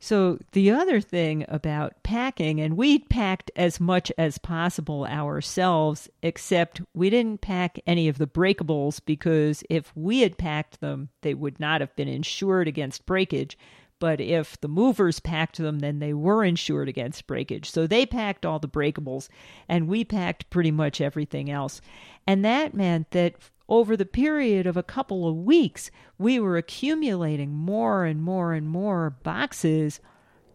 So, 0.00 0.38
the 0.52 0.70
other 0.70 1.00
thing 1.00 1.44
about 1.48 2.02
packing, 2.04 2.60
and 2.60 2.76
we 2.76 3.00
packed 3.00 3.50
as 3.56 3.80
much 3.80 4.12
as 4.16 4.38
possible 4.38 5.04
ourselves, 5.04 6.08
except 6.22 6.80
we 6.94 7.10
didn't 7.10 7.40
pack 7.40 7.80
any 7.84 8.06
of 8.06 8.18
the 8.18 8.28
breakables 8.28 9.00
because 9.04 9.64
if 9.68 9.92
we 9.96 10.20
had 10.20 10.38
packed 10.38 10.80
them, 10.80 11.08
they 11.22 11.34
would 11.34 11.58
not 11.58 11.80
have 11.80 11.94
been 11.96 12.08
insured 12.08 12.68
against 12.68 13.06
breakage. 13.06 13.58
But 14.00 14.20
if 14.20 14.60
the 14.60 14.68
movers 14.68 15.18
packed 15.18 15.56
them, 15.56 15.80
then 15.80 15.98
they 15.98 16.14
were 16.14 16.44
insured 16.44 16.88
against 16.88 17.26
breakage. 17.26 17.68
So 17.68 17.86
they 17.86 18.06
packed 18.06 18.46
all 18.46 18.60
the 18.60 18.68
breakables, 18.68 19.28
and 19.68 19.88
we 19.88 20.04
packed 20.04 20.48
pretty 20.50 20.70
much 20.70 21.00
everything 21.00 21.50
else. 21.50 21.80
And 22.24 22.44
that 22.44 22.74
meant 22.74 23.10
that 23.10 23.34
over 23.68 23.96
the 23.96 24.06
period 24.06 24.66
of 24.66 24.76
a 24.76 24.82
couple 24.82 25.28
of 25.28 25.36
weeks, 25.36 25.90
we 26.16 26.40
were 26.40 26.56
accumulating 26.56 27.52
more 27.52 28.04
and 28.04 28.22
more 28.22 28.54
and 28.54 28.68
more 28.68 29.10
boxes 29.10 30.00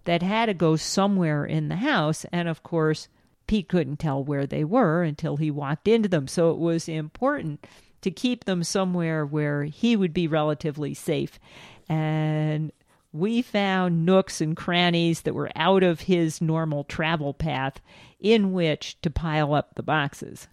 that 0.05 0.21
had 0.21 0.47
to 0.47 0.53
go 0.53 0.75
somewhere 0.75 1.45
in 1.45 1.69
the 1.69 1.77
house. 1.77 2.25
And 2.31 2.47
of 2.47 2.63
course, 2.63 3.07
Pete 3.47 3.69
couldn't 3.69 3.99
tell 3.99 4.23
where 4.23 4.45
they 4.45 4.63
were 4.63 5.03
until 5.03 5.37
he 5.37 5.51
walked 5.51 5.87
into 5.87 6.09
them. 6.09 6.27
So 6.27 6.51
it 6.51 6.57
was 6.57 6.89
important 6.89 7.65
to 8.01 8.11
keep 8.11 8.45
them 8.45 8.63
somewhere 8.63 9.25
where 9.25 9.63
he 9.63 9.95
would 9.95 10.13
be 10.13 10.27
relatively 10.27 10.93
safe. 10.93 11.39
And 11.87 12.71
we 13.11 13.41
found 13.41 14.05
nooks 14.05 14.41
and 14.41 14.57
crannies 14.57 15.21
that 15.21 15.35
were 15.35 15.51
out 15.55 15.83
of 15.83 16.01
his 16.01 16.41
normal 16.41 16.83
travel 16.83 17.33
path 17.33 17.79
in 18.19 18.53
which 18.53 18.99
to 19.01 19.09
pile 19.09 19.53
up 19.53 19.75
the 19.75 19.83
boxes. 19.83 20.47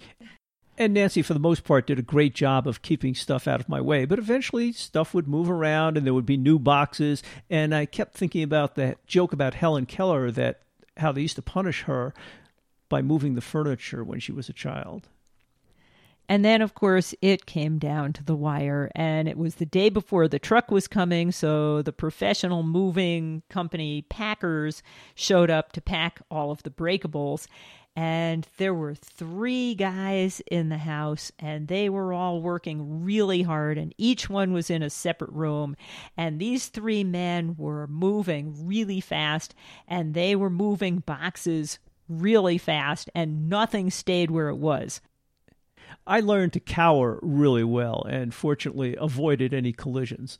And 0.80 0.94
Nancy, 0.94 1.20
for 1.20 1.34
the 1.34 1.40
most 1.40 1.62
part, 1.62 1.86
did 1.86 1.98
a 1.98 2.02
great 2.02 2.34
job 2.34 2.66
of 2.66 2.80
keeping 2.80 3.14
stuff 3.14 3.46
out 3.46 3.60
of 3.60 3.68
my 3.68 3.82
way. 3.82 4.06
But 4.06 4.18
eventually, 4.18 4.72
stuff 4.72 5.12
would 5.12 5.28
move 5.28 5.50
around 5.50 5.98
and 5.98 6.06
there 6.06 6.14
would 6.14 6.24
be 6.24 6.38
new 6.38 6.58
boxes. 6.58 7.22
And 7.50 7.74
I 7.74 7.84
kept 7.84 8.14
thinking 8.14 8.42
about 8.42 8.76
that 8.76 9.06
joke 9.06 9.34
about 9.34 9.52
Helen 9.52 9.84
Keller 9.84 10.30
that 10.30 10.62
how 10.96 11.12
they 11.12 11.20
used 11.20 11.36
to 11.36 11.42
punish 11.42 11.82
her 11.82 12.14
by 12.88 13.02
moving 13.02 13.34
the 13.34 13.42
furniture 13.42 14.02
when 14.02 14.20
she 14.20 14.32
was 14.32 14.48
a 14.48 14.54
child. 14.54 15.06
And 16.30 16.44
then, 16.44 16.62
of 16.62 16.74
course, 16.74 17.12
it 17.20 17.44
came 17.44 17.78
down 17.78 18.12
to 18.14 18.22
the 18.22 18.36
wire, 18.36 18.88
and 18.94 19.28
it 19.28 19.36
was 19.36 19.56
the 19.56 19.66
day 19.66 19.88
before 19.88 20.28
the 20.28 20.38
truck 20.38 20.70
was 20.70 20.86
coming. 20.86 21.32
So 21.32 21.82
the 21.82 21.92
professional 21.92 22.62
moving 22.62 23.42
company 23.50 24.02
packers 24.08 24.80
showed 25.16 25.50
up 25.50 25.72
to 25.72 25.80
pack 25.80 26.22
all 26.30 26.52
of 26.52 26.62
the 26.62 26.70
breakables. 26.70 27.48
And 27.96 28.46
there 28.56 28.72
were 28.72 28.94
three 28.94 29.74
guys 29.74 30.40
in 30.50 30.68
the 30.68 30.78
house, 30.78 31.32
and 31.38 31.68
they 31.68 31.88
were 31.88 32.12
all 32.12 32.40
working 32.40 33.04
really 33.04 33.42
hard, 33.42 33.76
and 33.78 33.94
each 33.98 34.30
one 34.30 34.52
was 34.52 34.70
in 34.70 34.82
a 34.82 34.90
separate 34.90 35.32
room. 35.32 35.76
And 36.16 36.38
these 36.38 36.68
three 36.68 37.04
men 37.04 37.56
were 37.58 37.86
moving 37.88 38.66
really 38.66 39.00
fast, 39.00 39.54
and 39.88 40.14
they 40.14 40.36
were 40.36 40.50
moving 40.50 41.00
boxes 41.00 41.78
really 42.08 42.58
fast, 42.58 43.10
and 43.14 43.48
nothing 43.48 43.90
stayed 43.90 44.30
where 44.30 44.48
it 44.48 44.56
was. 44.56 45.00
I 46.06 46.20
learned 46.20 46.52
to 46.54 46.60
cower 46.60 47.18
really 47.22 47.64
well 47.64 48.06
and 48.08 48.32
fortunately 48.32 48.96
avoided 48.96 49.52
any 49.52 49.72
collisions. 49.72 50.38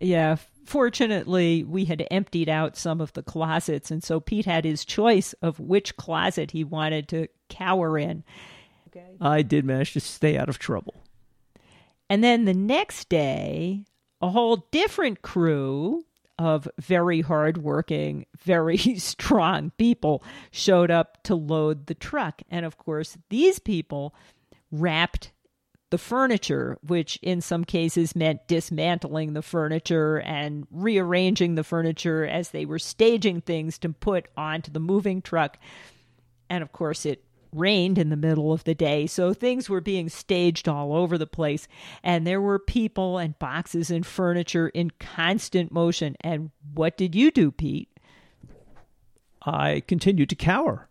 Yeah, 0.00 0.36
fortunately, 0.68 1.64
we 1.64 1.86
had 1.86 2.06
emptied 2.10 2.48
out 2.48 2.76
some 2.76 3.00
of 3.00 3.12
the 3.14 3.22
closets, 3.22 3.90
and 3.90 4.02
so 4.02 4.20
Pete 4.20 4.44
had 4.44 4.64
his 4.64 4.84
choice 4.84 5.32
of 5.42 5.58
which 5.58 5.96
closet 5.96 6.50
he 6.50 6.64
wanted 6.64 7.08
to 7.08 7.28
cower 7.48 7.98
in. 7.98 8.22
Okay. 8.88 9.16
I 9.20 9.42
did 9.42 9.64
manage 9.64 9.94
to 9.94 10.00
stay 10.00 10.36
out 10.36 10.48
of 10.48 10.58
trouble. 10.58 11.02
And 12.10 12.22
then 12.22 12.44
the 12.44 12.54
next 12.54 13.08
day, 13.08 13.84
a 14.20 14.30
whole 14.30 14.68
different 14.70 15.22
crew 15.22 16.04
of 16.38 16.68
very 16.78 17.20
hardworking, 17.20 18.26
very 18.38 18.78
strong 18.98 19.72
people 19.78 20.22
showed 20.50 20.90
up 20.90 21.22
to 21.24 21.34
load 21.34 21.86
the 21.86 21.94
truck. 21.94 22.42
And 22.50 22.64
of 22.64 22.78
course, 22.78 23.18
these 23.28 23.58
people 23.58 24.14
wrapped 24.70 25.32
the 25.90 25.98
furniture, 25.98 26.78
which 26.82 27.18
in 27.22 27.40
some 27.40 27.64
cases 27.64 28.14
meant 28.14 28.46
dismantling 28.46 29.32
the 29.32 29.42
furniture 29.42 30.20
and 30.20 30.66
rearranging 30.70 31.54
the 31.54 31.64
furniture 31.64 32.26
as 32.26 32.50
they 32.50 32.66
were 32.66 32.78
staging 32.78 33.40
things 33.40 33.78
to 33.78 33.88
put 33.90 34.26
onto 34.36 34.70
the 34.70 34.80
moving 34.80 35.22
truck. 35.22 35.58
And 36.50 36.62
of 36.62 36.72
course, 36.72 37.06
it 37.06 37.24
rained 37.52 37.96
in 37.96 38.10
the 38.10 38.16
middle 38.16 38.52
of 38.52 38.64
the 38.64 38.74
day, 38.74 39.06
so 39.06 39.32
things 39.32 39.70
were 39.70 39.80
being 39.80 40.10
staged 40.10 40.68
all 40.68 40.94
over 40.94 41.16
the 41.16 41.26
place. 41.26 41.66
And 42.02 42.26
there 42.26 42.42
were 42.42 42.58
people 42.58 43.16
and 43.16 43.38
boxes 43.38 43.90
and 43.90 44.04
furniture 44.04 44.68
in 44.68 44.90
constant 45.00 45.72
motion. 45.72 46.16
And 46.20 46.50
what 46.74 46.98
did 46.98 47.14
you 47.14 47.30
do, 47.30 47.50
Pete? 47.50 47.88
I 49.42 49.82
continued 49.86 50.28
to 50.30 50.36
cower. 50.36 50.88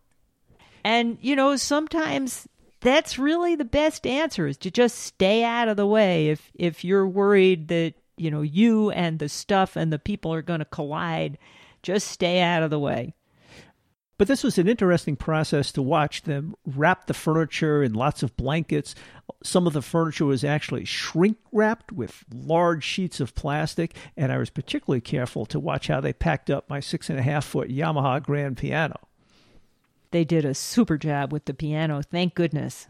And, 0.83 1.17
you 1.21 1.35
know, 1.35 1.55
sometimes 1.57 2.47
that's 2.79 3.17
really 3.17 3.55
the 3.55 3.65
best 3.65 4.05
answer 4.05 4.47
is 4.47 4.57
to 4.57 4.71
just 4.71 4.97
stay 4.97 5.43
out 5.43 5.67
of 5.67 5.77
the 5.77 5.87
way 5.87 6.29
if 6.29 6.51
if 6.55 6.83
you're 6.83 7.07
worried 7.07 7.67
that 7.67 7.93
you 8.17 8.31
know 8.31 8.41
you 8.41 8.91
and 8.91 9.19
the 9.19 9.29
stuff 9.29 9.75
and 9.75 9.91
the 9.91 9.99
people 9.99 10.33
are 10.33 10.41
going 10.41 10.59
to 10.59 10.65
collide 10.65 11.37
just 11.83 12.07
stay 12.07 12.41
out 12.41 12.63
of 12.63 12.69
the 12.69 12.79
way 12.79 13.13
but 14.17 14.27
this 14.27 14.43
was 14.43 14.57
an 14.57 14.67
interesting 14.67 15.15
process 15.15 15.71
to 15.73 15.81
watch 15.81 16.23
them 16.23 16.55
wrap 16.65 17.05
the 17.05 17.13
furniture 17.13 17.83
in 17.83 17.93
lots 17.93 18.23
of 18.23 18.35
blankets. 18.35 18.95
Some 19.43 19.67
of 19.67 19.73
the 19.73 19.81
furniture 19.83 20.25
was 20.25 20.43
actually 20.43 20.85
shrink 20.85 21.37
wrapped 21.51 21.91
with 21.91 22.25
large 22.33 22.83
sheets 22.83 23.19
of 23.19 23.35
plastic, 23.35 23.95
and 24.15 24.31
I 24.31 24.39
was 24.39 24.49
particularly 24.49 25.01
careful 25.01 25.45
to 25.47 25.59
watch 25.59 25.87
how 25.87 26.01
they 26.01 26.13
packed 26.13 26.49
up 26.49 26.67
my 26.67 26.79
six 26.79 27.11
and 27.11 27.19
a 27.19 27.23
half 27.23 27.45
foot 27.45 27.69
Yamaha 27.69 28.23
grand 28.23 28.57
piano. 28.57 29.06
They 30.11 30.23
did 30.23 30.45
a 30.45 30.53
super 30.53 30.97
job 30.97 31.33
with 31.33 31.45
the 31.45 31.53
piano, 31.53 32.01
thank 32.01 32.35
goodness. 32.35 32.87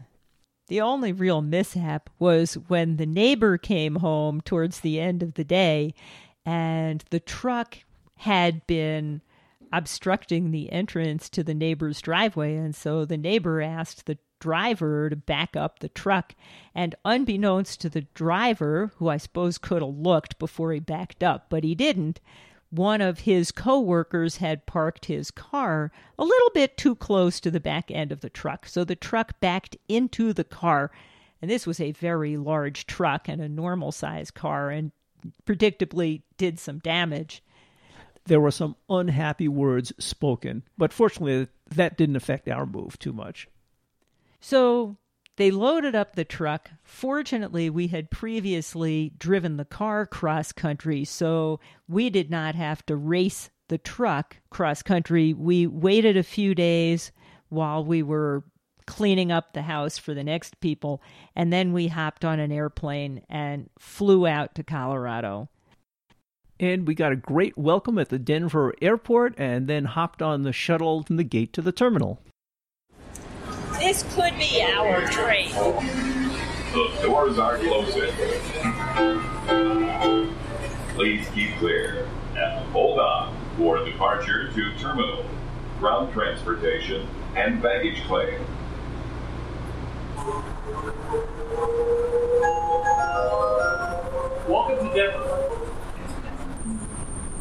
The 0.68 0.80
only 0.80 1.12
real 1.12 1.40
mishap 1.40 2.10
was 2.18 2.54
when 2.68 2.96
the 2.96 3.06
neighbor 3.06 3.56
came 3.56 3.96
home 3.96 4.40
towards 4.42 4.80
the 4.80 5.00
end 5.00 5.22
of 5.22 5.34
the 5.34 5.44
day 5.44 5.94
and 6.44 7.02
the 7.10 7.20
truck 7.20 7.78
had 8.16 8.66
been 8.66 9.22
obstructing 9.72 10.50
the 10.50 10.70
entrance 10.72 11.28
to 11.30 11.42
the 11.42 11.54
neighbor's 11.54 12.00
driveway. 12.00 12.56
And 12.56 12.74
so 12.74 13.04
the 13.04 13.16
neighbor 13.16 13.60
asked 13.62 14.06
the 14.06 14.18
driver 14.40 15.10
to 15.10 15.16
back 15.16 15.56
up 15.56 15.78
the 15.78 15.88
truck. 15.88 16.34
And 16.74 16.94
unbeknownst 17.04 17.80
to 17.80 17.88
the 17.88 18.02
driver, 18.14 18.92
who 18.96 19.08
I 19.08 19.16
suppose 19.16 19.58
could 19.58 19.82
have 19.82 19.94
looked 19.94 20.38
before 20.38 20.72
he 20.72 20.80
backed 20.80 21.22
up, 21.22 21.46
but 21.48 21.64
he 21.64 21.74
didn't, 21.74 22.20
one 22.70 23.00
of 23.00 23.20
his 23.20 23.50
coworkers 23.50 24.36
had 24.36 24.66
parked 24.66 25.06
his 25.06 25.30
car 25.30 25.90
a 26.18 26.24
little 26.24 26.50
bit 26.54 26.76
too 26.76 26.94
close 26.94 27.40
to 27.40 27.50
the 27.50 27.60
back 27.60 27.90
end 27.90 28.12
of 28.12 28.20
the 28.20 28.30
truck. 28.30 28.66
So 28.66 28.84
the 28.84 28.96
truck 28.96 29.40
backed 29.40 29.76
into 29.88 30.32
the 30.32 30.44
car. 30.44 30.90
And 31.40 31.50
this 31.50 31.66
was 31.66 31.80
a 31.80 31.92
very 31.92 32.36
large 32.36 32.86
truck 32.86 33.28
and 33.28 33.40
a 33.40 33.48
normal 33.48 33.92
size 33.92 34.30
car, 34.30 34.70
and 34.70 34.90
predictably 35.46 36.22
did 36.36 36.58
some 36.58 36.80
damage. 36.80 37.42
There 38.26 38.40
were 38.40 38.50
some 38.50 38.76
unhappy 38.90 39.48
words 39.48 39.92
spoken, 39.98 40.64
but 40.76 40.92
fortunately, 40.92 41.48
that 41.70 41.96
didn't 41.96 42.16
affect 42.16 42.48
our 42.48 42.66
move 42.66 42.98
too 42.98 43.12
much. 43.12 43.48
So 44.40 44.96
they 45.38 45.52
loaded 45.52 45.94
up 45.94 46.16
the 46.16 46.24
truck. 46.24 46.68
Fortunately, 46.82 47.70
we 47.70 47.86
had 47.86 48.10
previously 48.10 49.12
driven 49.18 49.56
the 49.56 49.64
car 49.64 50.04
cross 50.04 50.50
country, 50.50 51.04
so 51.04 51.60
we 51.88 52.10
did 52.10 52.28
not 52.28 52.56
have 52.56 52.84
to 52.86 52.96
race 52.96 53.48
the 53.68 53.78
truck 53.78 54.36
cross 54.50 54.82
country. 54.82 55.32
We 55.32 55.68
waited 55.68 56.16
a 56.16 56.24
few 56.24 56.56
days 56.56 57.12
while 57.50 57.84
we 57.84 58.02
were 58.02 58.42
cleaning 58.86 59.30
up 59.30 59.52
the 59.52 59.62
house 59.62 59.96
for 59.96 60.12
the 60.12 60.24
next 60.24 60.58
people, 60.58 61.00
and 61.36 61.52
then 61.52 61.72
we 61.72 61.86
hopped 61.86 62.24
on 62.24 62.40
an 62.40 62.50
airplane 62.50 63.22
and 63.28 63.70
flew 63.78 64.26
out 64.26 64.56
to 64.56 64.64
Colorado. 64.64 65.48
And 66.58 66.84
we 66.84 66.96
got 66.96 67.12
a 67.12 67.16
great 67.16 67.56
welcome 67.56 67.96
at 67.98 68.08
the 68.08 68.18
Denver 68.18 68.74
airport 68.82 69.34
and 69.38 69.68
then 69.68 69.84
hopped 69.84 70.20
on 70.20 70.42
the 70.42 70.52
shuttle 70.52 71.04
from 71.04 71.16
the 71.16 71.22
gate 71.22 71.52
to 71.52 71.62
the 71.62 71.70
terminal. 71.70 72.20
This 73.78 74.02
could 74.14 74.36
be 74.36 74.60
our 74.60 75.06
train. 75.06 75.52
The 75.52 76.98
doors 77.00 77.38
are 77.38 77.58
closing. 77.58 78.10
Please 80.96 81.28
keep 81.32 81.56
clear 81.58 82.08
and 82.36 82.68
hold 82.72 82.98
on 82.98 83.36
for 83.56 83.84
departure 83.84 84.52
to 84.52 84.74
terminal, 84.78 85.24
ground 85.78 86.12
transportation, 86.12 87.06
and 87.36 87.62
baggage 87.62 88.02
claim. 88.02 88.44
Welcome 94.48 94.88
to 94.88 94.94
Denver. 94.94 95.50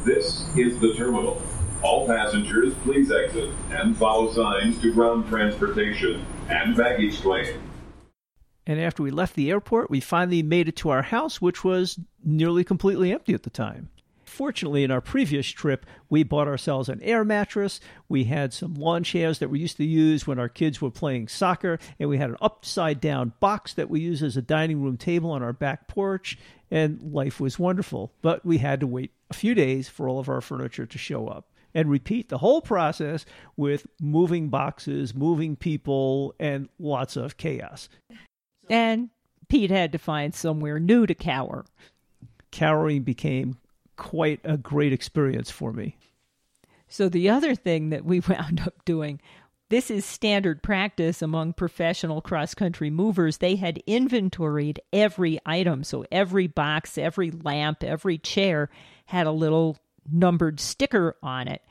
This 0.05 0.45
is 0.55 0.79
the 0.79 0.93
terminal. 0.93 1.41
All 1.83 2.07
passengers, 2.07 2.73
please 2.83 3.11
exit 3.11 3.51
and 3.69 3.95
follow 3.95 4.31
signs 4.33 4.79
to 4.81 4.91
ground 4.93 5.27
transportation 5.27 6.25
and 6.49 6.75
baggage 6.75 7.21
claim. 7.21 7.61
And 8.65 8.79
after 8.81 9.03
we 9.03 9.11
left 9.11 9.35
the 9.35 9.51
airport, 9.51 9.89
we 9.89 9.99
finally 9.99 10.43
made 10.43 10.67
it 10.67 10.75
to 10.77 10.89
our 10.89 11.03
house, 11.03 11.39
which 11.39 11.63
was 11.63 11.99
nearly 12.23 12.63
completely 12.63 13.13
empty 13.13 13.33
at 13.33 13.43
the 13.43 13.49
time. 13.49 13.89
Fortunately, 14.25 14.83
in 14.83 14.91
our 14.91 14.99
previous 14.99 15.47
trip, 15.47 15.85
we 16.09 16.21
bought 16.23 16.49
ourselves 16.49 16.89
an 16.89 17.01
air 17.01 17.23
mattress. 17.23 17.79
We 18.09 18.25
had 18.25 18.53
some 18.53 18.73
lawn 18.73 19.03
chairs 19.03 19.39
that 19.39 19.49
we 19.49 19.59
used 19.59 19.77
to 19.77 19.85
use 19.85 20.27
when 20.27 20.37
our 20.37 20.49
kids 20.49 20.81
were 20.81 20.91
playing 20.91 21.29
soccer, 21.29 21.79
and 21.97 22.09
we 22.09 22.17
had 22.17 22.31
an 22.31 22.37
upside 22.41 22.99
down 22.99 23.33
box 23.39 23.73
that 23.75 23.89
we 23.89 24.01
use 24.01 24.21
as 24.21 24.35
a 24.35 24.41
dining 24.41 24.81
room 24.81 24.97
table 24.97 25.31
on 25.31 25.41
our 25.41 25.53
back 25.53 25.87
porch, 25.87 26.37
and 26.69 27.13
life 27.13 27.39
was 27.39 27.57
wonderful. 27.57 28.11
But 28.21 28.45
we 28.45 28.57
had 28.57 28.81
to 28.81 28.87
wait 28.87 29.11
a 29.29 29.33
few 29.33 29.55
days 29.55 29.87
for 29.87 30.09
all 30.09 30.19
of 30.19 30.27
our 30.27 30.41
furniture 30.41 30.85
to 30.85 30.97
show 30.97 31.27
up 31.27 31.47
and 31.77 31.91
repeat 31.91 32.29
the 32.29 32.39
whole 32.39 32.59
process 32.59 33.23
with 33.55 33.85
moving 34.01 34.49
boxes, 34.49 35.13
moving 35.13 35.55
people, 35.55 36.33
and 36.39 36.69
lots 36.79 37.15
of 37.15 37.37
chaos. 37.37 37.87
And 38.67 39.11
Pete 39.47 39.69
had 39.69 39.91
to 39.91 39.99
find 39.99 40.33
somewhere 40.33 40.79
new 40.79 41.05
to 41.05 41.13
cower. 41.13 41.65
Cowering 42.49 43.03
became 43.03 43.59
quite 43.95 44.39
a 44.43 44.57
great 44.57 44.91
experience 44.91 45.51
for 45.51 45.71
me. 45.71 45.95
So, 46.87 47.09
the 47.09 47.29
other 47.29 47.53
thing 47.53 47.91
that 47.91 48.03
we 48.03 48.21
wound 48.27 48.61
up 48.65 48.83
doing 48.83 49.21
this 49.69 49.91
is 49.91 50.03
standard 50.03 50.63
practice 50.63 51.21
among 51.21 51.53
professional 51.53 52.21
cross 52.21 52.55
country 52.55 52.89
movers. 52.89 53.37
They 53.37 53.55
had 53.55 53.83
inventoried 53.85 54.79
every 54.91 55.39
item. 55.45 55.83
So, 55.83 56.05
every 56.11 56.47
box, 56.47 56.97
every 56.97 57.29
lamp, 57.29 57.83
every 57.83 58.17
chair 58.17 58.71
had 59.05 59.27
a 59.27 59.31
little 59.31 59.77
numbered 60.11 60.59
sticker 60.59 61.15
on 61.21 61.47
it. 61.47 61.61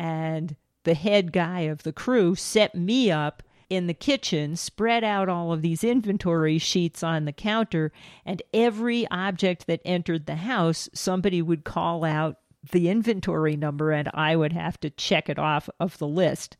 And 0.00 0.56
the 0.84 0.94
head 0.94 1.30
guy 1.30 1.60
of 1.60 1.82
the 1.82 1.92
crew 1.92 2.34
set 2.34 2.74
me 2.74 3.10
up 3.10 3.42
in 3.68 3.86
the 3.86 3.92
kitchen, 3.92 4.56
spread 4.56 5.04
out 5.04 5.28
all 5.28 5.52
of 5.52 5.60
these 5.60 5.84
inventory 5.84 6.56
sheets 6.56 7.02
on 7.02 7.26
the 7.26 7.34
counter, 7.34 7.92
and 8.24 8.42
every 8.54 9.06
object 9.10 9.66
that 9.66 9.82
entered 9.84 10.24
the 10.24 10.36
house, 10.36 10.88
somebody 10.94 11.42
would 11.42 11.64
call 11.64 12.02
out 12.02 12.38
the 12.72 12.88
inventory 12.88 13.56
number 13.56 13.90
and 13.90 14.10
I 14.14 14.36
would 14.36 14.54
have 14.54 14.80
to 14.80 14.88
check 14.90 15.28
it 15.28 15.38
off 15.38 15.68
of 15.78 15.98
the 15.98 16.08
list. 16.08 16.56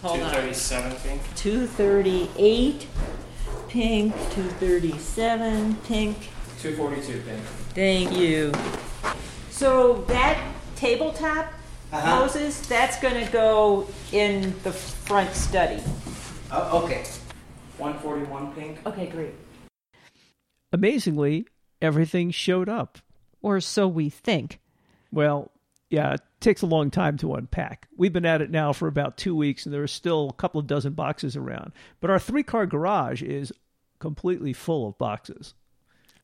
Hold 0.00 0.20
237 0.20 0.92
on. 0.92 0.98
pink. 0.98 1.22
238 1.36 2.86
pink, 3.68 4.12
237 4.14 5.74
pink. 5.84 6.16
242 6.60 7.20
pink. 7.28 7.42
Thank 7.74 8.12
you. 8.16 8.52
So 9.50 10.04
that 10.08 10.38
tabletop 10.76 11.52
uh-huh. 11.96 12.16
hoses, 12.22 12.60
that's 12.68 12.98
going 13.00 13.24
to 13.24 13.30
go 13.32 13.88
in 14.12 14.54
the 14.62 14.72
front 14.72 15.32
study. 15.34 15.82
Oh, 16.52 16.84
okay. 16.84 17.04
141 17.78 18.52
pink. 18.54 18.78
Okay, 18.86 19.06
great. 19.06 19.34
Amazingly, 20.72 21.46
everything 21.80 22.30
showed 22.30 22.68
up. 22.68 22.98
Or 23.42 23.60
so 23.60 23.86
we 23.86 24.10
think. 24.10 24.60
Well, 25.12 25.52
yeah, 25.90 26.14
it 26.14 26.20
takes 26.40 26.62
a 26.62 26.66
long 26.66 26.90
time 26.90 27.16
to 27.18 27.34
unpack. 27.34 27.88
We've 27.96 28.12
been 28.12 28.26
at 28.26 28.42
it 28.42 28.50
now 28.50 28.72
for 28.72 28.88
about 28.88 29.16
two 29.16 29.36
weeks, 29.36 29.64
and 29.64 29.74
there 29.74 29.82
are 29.82 29.88
still 29.88 30.30
a 30.30 30.34
couple 30.34 30.58
of 30.58 30.66
dozen 30.66 30.94
boxes 30.94 31.36
around. 31.36 31.72
But 32.00 32.10
our 32.10 32.18
three 32.18 32.42
car 32.42 32.66
garage 32.66 33.22
is 33.22 33.52
completely 33.98 34.52
full 34.52 34.88
of 34.88 34.98
boxes. 34.98 35.54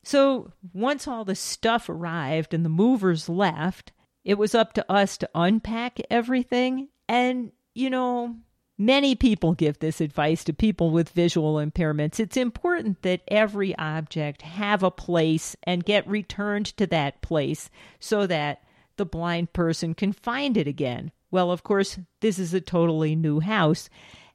So 0.02 0.52
once 0.72 1.06
all 1.06 1.24
the 1.24 1.36
stuff 1.36 1.88
arrived 1.88 2.52
and 2.52 2.64
the 2.64 2.68
movers 2.68 3.28
left, 3.28 3.92
it 4.24 4.38
was 4.38 4.54
up 4.54 4.72
to 4.74 4.92
us 4.92 5.16
to 5.18 5.30
unpack 5.34 5.98
everything. 6.10 6.88
And, 7.08 7.52
you 7.74 7.90
know, 7.90 8.36
many 8.78 9.14
people 9.14 9.54
give 9.54 9.78
this 9.78 10.00
advice 10.00 10.44
to 10.44 10.52
people 10.52 10.90
with 10.90 11.10
visual 11.10 11.54
impairments. 11.54 12.20
It's 12.20 12.36
important 12.36 13.02
that 13.02 13.22
every 13.28 13.76
object 13.76 14.42
have 14.42 14.82
a 14.82 14.90
place 14.90 15.56
and 15.64 15.84
get 15.84 16.06
returned 16.08 16.66
to 16.76 16.86
that 16.88 17.20
place 17.22 17.70
so 18.00 18.26
that 18.26 18.62
the 18.96 19.06
blind 19.06 19.52
person 19.52 19.94
can 19.94 20.12
find 20.12 20.56
it 20.56 20.66
again. 20.66 21.12
Well, 21.30 21.50
of 21.50 21.62
course, 21.62 21.98
this 22.20 22.38
is 22.38 22.54
a 22.54 22.60
totally 22.60 23.16
new 23.16 23.40
house 23.40 23.88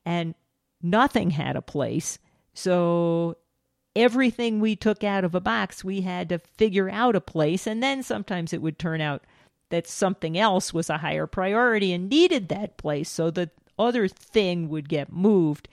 and 0.05 0.33
nothing 0.81 1.29
had 1.29 1.55
a 1.55 1.61
place. 1.61 2.17
So 2.53 3.37
everything 3.95 4.59
we 4.59 4.75
took 4.75 5.03
out 5.03 5.23
of 5.23 5.35
a 5.35 5.41
box, 5.41 5.83
we 5.83 6.01
had 6.01 6.29
to 6.29 6.39
figure 6.39 6.89
out 6.89 7.15
a 7.15 7.21
place. 7.21 7.67
And 7.67 7.83
then 7.83 8.03
sometimes 8.03 8.51
it 8.51 8.61
would 8.61 8.79
turn 8.79 9.01
out 9.01 9.23
that 9.69 9.87
something 9.87 10.37
else 10.37 10.73
was 10.73 10.89
a 10.89 10.97
higher 10.97 11.27
priority 11.27 11.93
and 11.93 12.09
needed 12.09 12.49
that 12.49 12.77
place. 12.77 13.09
So 13.09 13.29
the 13.31 13.49
other 13.77 14.07
thing 14.07 14.69
would 14.69 14.89
get 14.89 15.11
moved. 15.11 15.67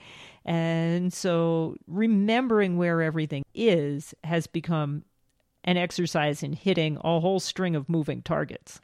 And 0.44 1.12
so 1.12 1.76
remembering 1.87 2.76
where 2.76 3.00
everything 3.00 3.44
is 3.54 4.14
has 4.24 4.46
become 4.46 5.04
an 5.64 5.76
exercise 5.76 6.42
in 6.42 6.52
hitting 6.52 6.98
a 6.98 7.20
whole 7.20 7.40
string 7.40 7.74
of 7.74 7.88
moving 7.88 8.20
targets. 8.20 8.80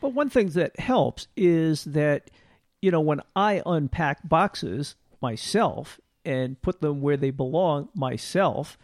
But 0.00 0.10
one 0.10 0.30
thing 0.30 0.50
that 0.50 0.78
helps 0.78 1.26
is 1.36 1.84
that, 1.84 2.30
you 2.80 2.92
know, 2.92 3.00
when 3.00 3.20
I 3.34 3.62
unpack 3.66 4.28
boxes 4.28 4.94
myself 5.20 5.98
and 6.24 6.60
put 6.62 6.80
them 6.80 7.00
where 7.00 7.16
they 7.16 7.30
belong 7.30 7.88
myself, 7.94 8.78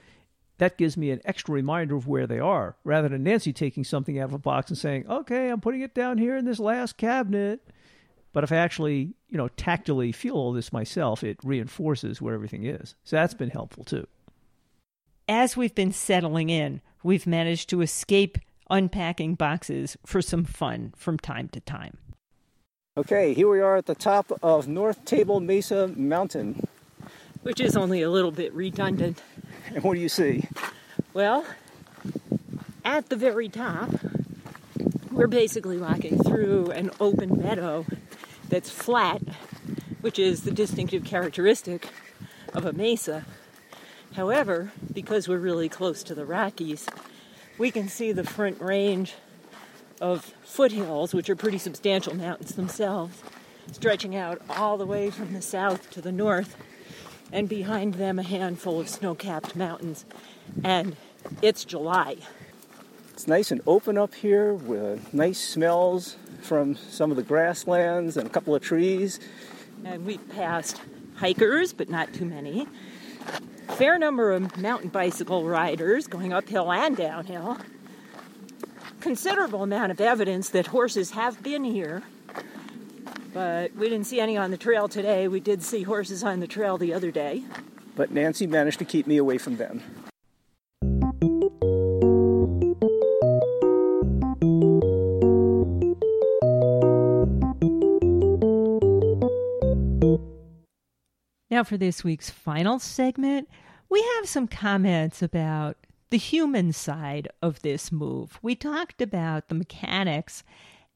that 0.59 0.79
gives 0.79 0.97
me 0.97 1.11
an 1.11 1.21
extra 1.25 1.55
reminder 1.55 1.97
of 1.97 2.07
where 2.07 2.27
they 2.27 2.39
are 2.39 2.77
rather 2.85 3.09
than 3.09 3.25
Nancy 3.25 3.53
taking 3.53 3.85
something 3.85 4.19
out 4.19 4.27
of 4.27 4.35
a 4.35 4.39
box 4.39 4.71
and 4.71 4.79
saying, 4.79 5.07
okay, 5.09 5.49
I'm 5.49 5.61
putting 5.61 5.81
it 5.81 5.95
down 5.95 6.19
here 6.19 6.37
in 6.37 6.45
this 6.45 6.61
last 6.61 6.97
cabinet. 6.97 7.61
But 8.33 8.45
if 8.45 8.53
I 8.53 8.57
actually, 8.57 9.15
you 9.29 9.39
know, 9.39 9.49
tactily 9.49 10.13
feel 10.13 10.35
all 10.35 10.53
this 10.53 10.73
myself, 10.73 11.23
it 11.23 11.39
reinforces 11.45 12.21
where 12.21 12.35
everything 12.35 12.65
is. 12.65 12.95
So 13.05 13.17
that's 13.17 13.35
been 13.35 13.51
helpful 13.51 13.85
too. 13.85 14.07
As 15.29 15.57
we've 15.57 15.75
been 15.75 15.93
settling 15.93 16.51
in, 16.51 16.81
we've 17.03 17.27
managed 17.27 17.71
to 17.71 17.81
escape 17.81 18.39
unpacking 18.71 19.35
boxes 19.35 19.97
for 20.05 20.21
some 20.21 20.45
fun 20.45 20.93
from 20.97 21.19
time 21.19 21.49
to 21.51 21.61
time. 21.61 21.99
Okay, 22.97 23.35
here 23.35 23.49
we 23.49 23.61
are 23.61 23.77
at 23.77 23.87
the 23.87 23.95
top 23.95 24.33
of 24.43 24.69
North 24.69 25.05
Table 25.05 25.41
Mesa 25.41 25.89
Mountain. 25.89 26.67
Which 27.43 27.61
is 27.61 27.77
only 27.77 28.03
a 28.03 28.11
little 28.11 28.31
bit 28.31 28.55
redundant. 28.55 29.21
And 29.69 29.83
what 29.85 29.95
do 29.95 30.01
you 30.01 30.09
see? 30.09 30.49
Well, 31.13 31.47
at 32.85 33.09
the 33.09 33.17
very 33.17 33.49
top, 33.49 33.91
we're 35.11 35.27
basically 35.27 35.79
walking 35.79 36.19
through 36.23 36.71
an 36.73 36.91
open 37.01 37.41
meadow 37.41 37.87
that's 38.49 38.71
flat, 38.71 39.23
which 40.01 40.19
is 40.19 40.43
the 40.43 40.51
distinctive 40.51 41.05
characteristic 41.05 41.89
of 42.53 42.65
a 42.67 42.73
mesa. 42.73 43.25
However, 44.15 44.73
because 44.93 45.29
we're 45.29 45.39
really 45.39 45.69
close 45.69 46.03
to 46.05 46.15
the 46.15 46.25
Rockies, 46.25 46.87
we 47.59 47.71
can 47.71 47.89
see 47.89 48.13
the 48.13 48.25
front 48.25 48.61
range 48.61 49.15
of 50.01 50.35
foothills, 50.43 51.15
which 51.15 51.31
are 51.31 51.37
pretty 51.37 51.59
substantial 51.59 52.15
mountains 52.15 52.55
themselves, 52.55 53.23
stretching 53.73 54.15
out 54.15 54.43
all 54.49 54.77
the 54.77 54.87
way 54.87 55.11
from 55.11 55.33
the 55.33 55.43
south 55.43 55.91
to 55.91 56.01
the 56.01 56.13
north, 56.13 56.57
and 57.33 57.49
behind 57.49 57.95
them 57.95 58.19
a 58.19 58.23
handful 58.23 58.81
of 58.81 58.89
snow 58.89 59.15
capped 59.15 59.57
mountains. 59.57 60.05
And 60.63 60.97
it's 61.43 61.65
July. 61.65 62.17
It's 63.13 63.27
nice 63.27 63.51
and 63.51 63.61
open 63.67 63.97
up 63.97 64.15
here 64.15 64.55
with 64.55 65.13
nice 65.15 65.41
smells 65.41 66.17
from 66.43 66.77
some 66.77 67.11
of 67.11 67.17
the 67.17 67.23
grasslands 67.23 68.17
and 68.17 68.27
a 68.27 68.31
couple 68.31 68.55
of 68.55 68.63
trees. 68.63 69.21
And 69.85 70.05
we've 70.05 70.29
passed 70.31 70.81
hikers, 71.17 71.73
but 71.73 71.89
not 71.89 72.13
too 72.13 72.25
many 72.25 72.67
fair 73.75 73.99
number 73.99 74.31
of 74.31 74.57
mountain 74.57 74.89
bicycle 74.89 75.45
riders 75.45 76.07
going 76.07 76.33
uphill 76.33 76.71
and 76.71 76.97
downhill. 76.97 77.59
Considerable 79.01 79.63
amount 79.63 79.91
of 79.91 80.01
evidence 80.01 80.51
that 80.51 80.69
horses 80.69 81.11
have 81.11 81.43
been 81.43 81.65
here, 81.65 82.03
but 83.35 83.75
we 83.75 83.89
didn't 83.89 84.07
see 84.07 84.21
any 84.21 84.39
on 84.39 84.53
the 84.53 84.57
trail 84.57 84.89
today. 84.89 85.27
We 85.27 85.41
did 85.41 85.63
see 85.63 85.83
horses 85.83 86.23
on 86.23 86.39
the 86.39 86.47
trail 86.47 86.79
the 86.79 86.95
other 86.95 87.11
day. 87.11 87.43
But 87.97 88.13
Nancy 88.13 88.47
managed 88.47 88.79
to 88.79 88.85
keep 88.85 89.07
me 89.07 89.17
away 89.17 89.39
from 89.39 89.57
them. 89.57 89.83
Now, 101.51 101.63
for 101.63 101.77
this 101.77 102.03
week's 102.03 102.31
final 102.31 102.79
segment, 102.79 103.49
we 103.89 104.03
have 104.17 104.29
some 104.29 104.49
comments 104.49 105.23
about 105.23 105.77
the 106.11 106.19
human 106.19 106.73
side 106.73 107.29
of 107.43 107.63
this 107.63 107.93
move. 107.93 108.39
We 108.43 108.57
talked 108.57 109.01
about 109.01 109.49
the 109.49 109.55
mechanics 109.55 110.43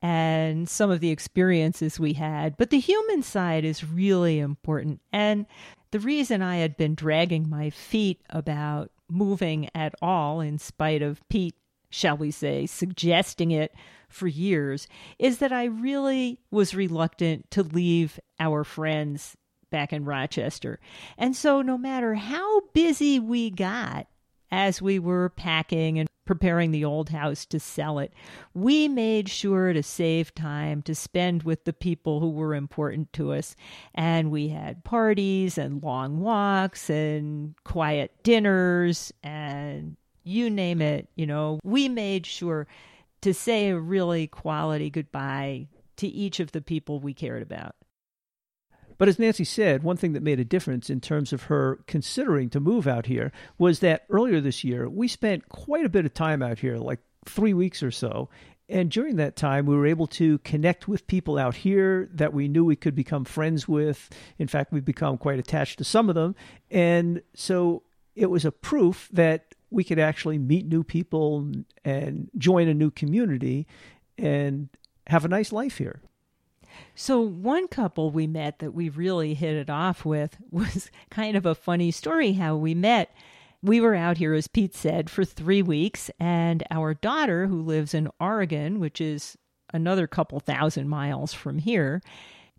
and 0.01 0.69
some 0.69 0.91
of 0.91 1.01
the 1.01 1.11
experiences 1.11 1.99
we 1.99 2.13
had, 2.15 2.57
but 2.57 2.71
the 2.71 2.79
human 2.79 3.23
side 3.23 3.65
is 3.65 3.85
really 3.85 4.39
important. 4.39 5.01
And 5.13 5.47
the 5.91 6.01
reason 6.01 6.43
I 6.43 6.57
had 6.57 6.77
been 6.77 6.95
dragging 6.95 7.49
my 7.49 7.71
feet 7.71 8.21
about 8.31 8.91
moving 9.11 9.69
at 9.75 9.95
all, 10.01 10.41
in 10.41 10.59
spite 10.59 11.03
of 11.03 11.27
Pete, 11.29 11.57
shall 11.91 12.17
we 12.17 12.31
say, 12.31 12.67
suggesting 12.67 13.51
it 13.51 13.75
for 14.09 14.27
years, 14.27 14.87
is 15.19 15.39
that 15.39 15.53
I 15.53 15.65
really 15.65 16.39
was 16.51 16.75
reluctant 16.75 17.51
to 17.53 17.63
leave 17.63 18.21
our 18.39 18.65
friends 18.65 19.37
back 19.71 19.93
in 19.93 20.05
Rochester. 20.05 20.79
And 21.17 21.35
so, 21.35 21.63
no 21.63 21.77
matter 21.77 22.15
how 22.15 22.61
busy 22.73 23.19
we 23.19 23.51
got 23.51 24.07
as 24.51 24.81
we 24.83 24.99
were 24.99 25.31
packing 25.31 25.99
and 25.99 26.09
preparing 26.25 26.71
the 26.71 26.85
old 26.85 27.09
house 27.09 27.47
to 27.47 27.59
sell 27.59 27.99
it, 27.99 28.13
we 28.53 28.87
made 28.87 29.29
sure 29.29 29.73
to 29.73 29.83
save 29.83 30.35
time 30.35 30.83
to 30.83 30.95
spend 30.95 31.43
with 31.43 31.65
the 31.65 31.73
people 31.73 32.21
who 32.21 32.31
were 32.31 32.55
important 32.55 33.13
to 33.15 33.33
us. 33.33 33.57
And 33.95 34.31
we 34.31 34.49
had 34.49 34.85
parties 34.85 35.57
and 35.57 35.83
long 35.83 36.21
walks 36.21 36.91
and 36.91 37.55
quiet 37.65 38.13
dinners 38.23 39.13
and 39.23 39.97
you 40.23 40.51
name 40.51 40.83
it. 40.83 41.09
You 41.17 41.27
know, 41.27 41.61
we 41.65 41.89
made 41.89 42.27
sure 42.27 42.67
to 43.23 43.33
say 43.33 43.71
a 43.71 43.79
really 43.79 44.27
quality 44.27 44.91
goodbye 44.91 45.69
to 45.97 46.07
each 46.07 46.41
of 46.41 46.53
the 46.53 46.61
people 46.61 47.01
we 47.01 47.15
cared 47.15 47.43
about. 47.43 47.75
But 48.99 49.09
as 49.09 49.19
Nancy 49.19 49.45
said, 49.45 49.85
one 49.85 49.97
thing 49.97 50.13
that 50.13 50.23
made 50.23 50.41
a 50.41 50.45
difference 50.45 50.91
in 50.91 51.01
terms 51.01 51.33
of 51.33 51.45
her 51.45 51.81
considering 51.87 52.51
to 52.51 52.61
move 52.61 52.87
out 52.87 53.07
here 53.07 53.33
was 53.57 53.79
that 53.81 54.05
earlier 54.11 54.41
this 54.41 54.65
year, 54.65 54.89
we 54.89 55.07
spent 55.07 55.49
quite 55.49 55.87
a 55.87 55.89
bit 55.89 56.05
of 56.05 56.13
time 56.13 56.43
out 56.43 56.59
here, 56.59 56.77
like 56.77 56.99
three 57.25 57.55
weeks 57.55 57.83
or 57.83 57.93
so. 57.93 58.29
And 58.69 58.91
during 58.91 59.17
that 59.17 59.37
time, 59.37 59.65
we 59.65 59.77
were 59.77 59.87
able 59.87 60.09
to 60.09 60.39
connect 60.39 60.89
with 60.89 61.07
people 61.07 61.39
out 61.39 61.55
here 61.55 62.11
that 62.13 62.35
we 62.35 62.49
knew 62.49 62.65
we 62.65 62.77
could 62.77 62.95
become 62.95 63.25
friends 63.25 63.67
with. 63.67 64.11
In 64.39 64.49
fact, 64.49 64.73
we've 64.73 64.85
become 64.85 65.17
quite 65.17 65.39
attached 65.39 65.79
to 65.79 65.85
some 65.85 66.09
of 66.09 66.15
them. 66.15 66.35
And 66.71 67.23
so 67.35 67.85
it 68.15 68.27
was 68.27 68.45
a 68.45 68.53
proof 68.53 69.09
that 69.13 69.55
we 69.71 69.85
could 69.85 69.99
actually 69.99 70.39
meet 70.39 70.67
new 70.67 70.83
people 70.83 71.51
and 71.85 72.31
join 72.37 72.69
a 72.69 72.75
new 72.75 72.91
community 72.91 73.67
and 74.19 74.69
have 75.07 75.25
a 75.25 75.29
nice 75.29 75.53
life 75.53 75.79
here. 75.79 76.03
So, 76.95 77.21
one 77.21 77.69
couple 77.69 78.11
we 78.11 78.27
met 78.27 78.59
that 78.59 78.73
we 78.73 78.89
really 78.89 79.35
hit 79.35 79.57
it 79.57 79.71
off 79.71 80.05
with 80.05 80.37
was 80.51 80.91
kind 81.11 81.37
of 81.37 81.47
a 81.47 81.55
funny 81.55 81.91
story 81.91 82.33
how 82.33 82.57
we 82.57 82.75
met. 82.75 83.15
We 83.63 83.81
were 83.81 83.95
out 83.95 84.19
here, 84.19 84.35
as 84.35 84.47
Pete 84.47 84.75
said, 84.75 85.11
for 85.11 85.25
three 85.25 85.63
weeks, 85.63 86.11
and 86.21 86.63
our 86.71 86.95
daughter, 86.95 87.49
who 87.49 87.61
lives 87.61 87.93
in 87.93 88.09
Oregon, 88.21 88.79
which 88.79 89.01
is 89.01 89.37
another 89.75 90.07
couple 90.07 90.39
thousand 90.39 90.89
miles 90.89 91.35
from 91.35 91.59
here, 91.59 92.01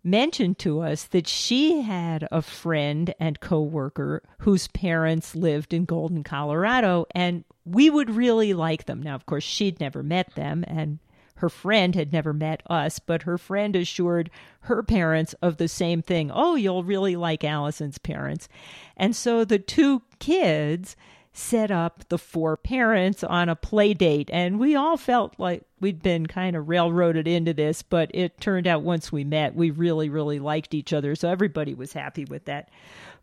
mentioned 0.02 0.58
to 0.58 0.80
us 0.80 1.04
that 1.04 1.26
she 1.26 1.82
had 1.82 2.26
a 2.30 2.42
friend 2.42 3.14
and 3.18 3.40
coworker 3.40 4.22
whose 4.40 4.68
parents 4.68 5.34
lived 5.34 5.72
in 5.72 5.84
Golden, 5.84 6.22
Colorado, 6.22 7.06
and 7.14 7.44
we 7.64 7.90
would 7.90 8.10
really 8.10 8.54
like 8.54 8.86
them. 8.86 9.02
Now, 9.02 9.14
of 9.14 9.26
course, 9.26 9.44
she'd 9.44 9.80
never 9.80 10.02
met 10.02 10.34
them, 10.34 10.64
and 10.66 10.98
her 11.40 11.48
friend 11.48 11.94
had 11.94 12.12
never 12.12 12.34
met 12.34 12.62
us, 12.68 12.98
but 12.98 13.22
her 13.22 13.38
friend 13.38 13.74
assured 13.74 14.30
her 14.60 14.82
parents 14.82 15.34
of 15.40 15.56
the 15.56 15.68
same 15.68 16.02
thing. 16.02 16.30
Oh, 16.30 16.54
you'll 16.54 16.84
really 16.84 17.16
like 17.16 17.44
Allison's 17.44 17.96
parents. 17.96 18.46
And 18.94 19.16
so 19.16 19.44
the 19.44 19.58
two 19.58 20.02
kids 20.18 20.96
set 21.32 21.70
up 21.70 22.06
the 22.08 22.18
four 22.18 22.58
parents 22.58 23.24
on 23.24 23.48
a 23.48 23.56
play 23.56 23.94
date 23.94 24.28
and 24.32 24.58
we 24.58 24.74
all 24.74 24.96
felt 24.96 25.32
like 25.38 25.62
we'd 25.80 26.02
been 26.02 26.26
kind 26.26 26.56
of 26.56 26.68
railroaded 26.68 27.28
into 27.28 27.54
this 27.54 27.82
but 27.82 28.10
it 28.12 28.40
turned 28.40 28.66
out 28.66 28.82
once 28.82 29.12
we 29.12 29.22
met 29.22 29.54
we 29.54 29.70
really 29.70 30.08
really 30.08 30.40
liked 30.40 30.74
each 30.74 30.92
other 30.92 31.14
so 31.14 31.30
everybody 31.30 31.72
was 31.72 31.92
happy 31.92 32.24
with 32.24 32.46
that 32.46 32.68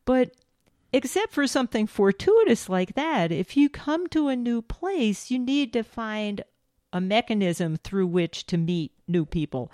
but 0.05 0.31
except 0.93 1.33
for 1.33 1.45
something 1.45 1.85
fortuitous 1.85 2.69
like 2.69 2.95
that 2.95 3.29
if 3.29 3.57
you 3.57 3.69
come 3.69 4.07
to 4.07 4.29
a 4.29 4.37
new 4.37 4.61
place 4.61 5.29
you 5.29 5.37
need 5.37 5.73
to 5.73 5.83
find 5.83 6.41
a 6.93 7.01
mechanism 7.01 7.77
through 7.77 8.07
which 8.07 8.45
to 8.45 8.57
meet 8.57 8.91
new 9.07 9.25
people 9.25 9.71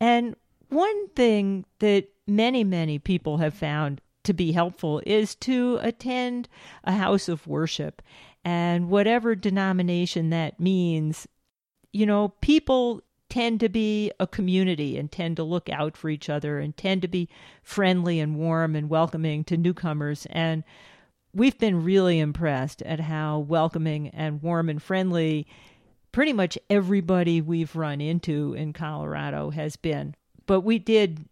and 0.00 0.36
one 0.68 1.08
thing 1.10 1.64
that 1.78 2.08
many 2.26 2.64
many 2.64 2.98
people 2.98 3.38
have 3.38 3.54
found 3.54 4.00
to 4.26 4.32
be 4.32 4.52
helpful 4.52 5.00
is 5.06 5.34
to 5.36 5.78
attend 5.82 6.48
a 6.84 6.92
house 6.92 7.28
of 7.28 7.46
worship. 7.46 8.02
And 8.44 8.90
whatever 8.90 9.34
denomination 9.34 10.30
that 10.30 10.60
means, 10.60 11.26
you 11.92 12.06
know, 12.06 12.28
people 12.40 13.02
tend 13.28 13.60
to 13.60 13.68
be 13.68 14.12
a 14.20 14.26
community 14.26 14.98
and 14.98 15.10
tend 15.10 15.36
to 15.36 15.44
look 15.44 15.68
out 15.68 15.96
for 15.96 16.08
each 16.08 16.28
other 16.28 16.58
and 16.58 16.76
tend 16.76 17.02
to 17.02 17.08
be 17.08 17.28
friendly 17.62 18.20
and 18.20 18.36
warm 18.36 18.76
and 18.76 18.88
welcoming 18.88 19.42
to 19.44 19.56
newcomers. 19.56 20.26
And 20.30 20.62
we've 21.32 21.58
been 21.58 21.82
really 21.82 22.18
impressed 22.18 22.82
at 22.82 23.00
how 23.00 23.38
welcoming 23.38 24.08
and 24.08 24.42
warm 24.42 24.68
and 24.68 24.82
friendly 24.82 25.46
pretty 26.16 26.32
much 26.32 26.56
everybody 26.70 27.42
we've 27.42 27.76
run 27.76 28.00
into 28.00 28.54
in 28.54 28.72
Colorado 28.72 29.50
has 29.50 29.76
been. 29.76 30.14
But 30.46 30.62
we 30.62 30.78
did 30.78 31.26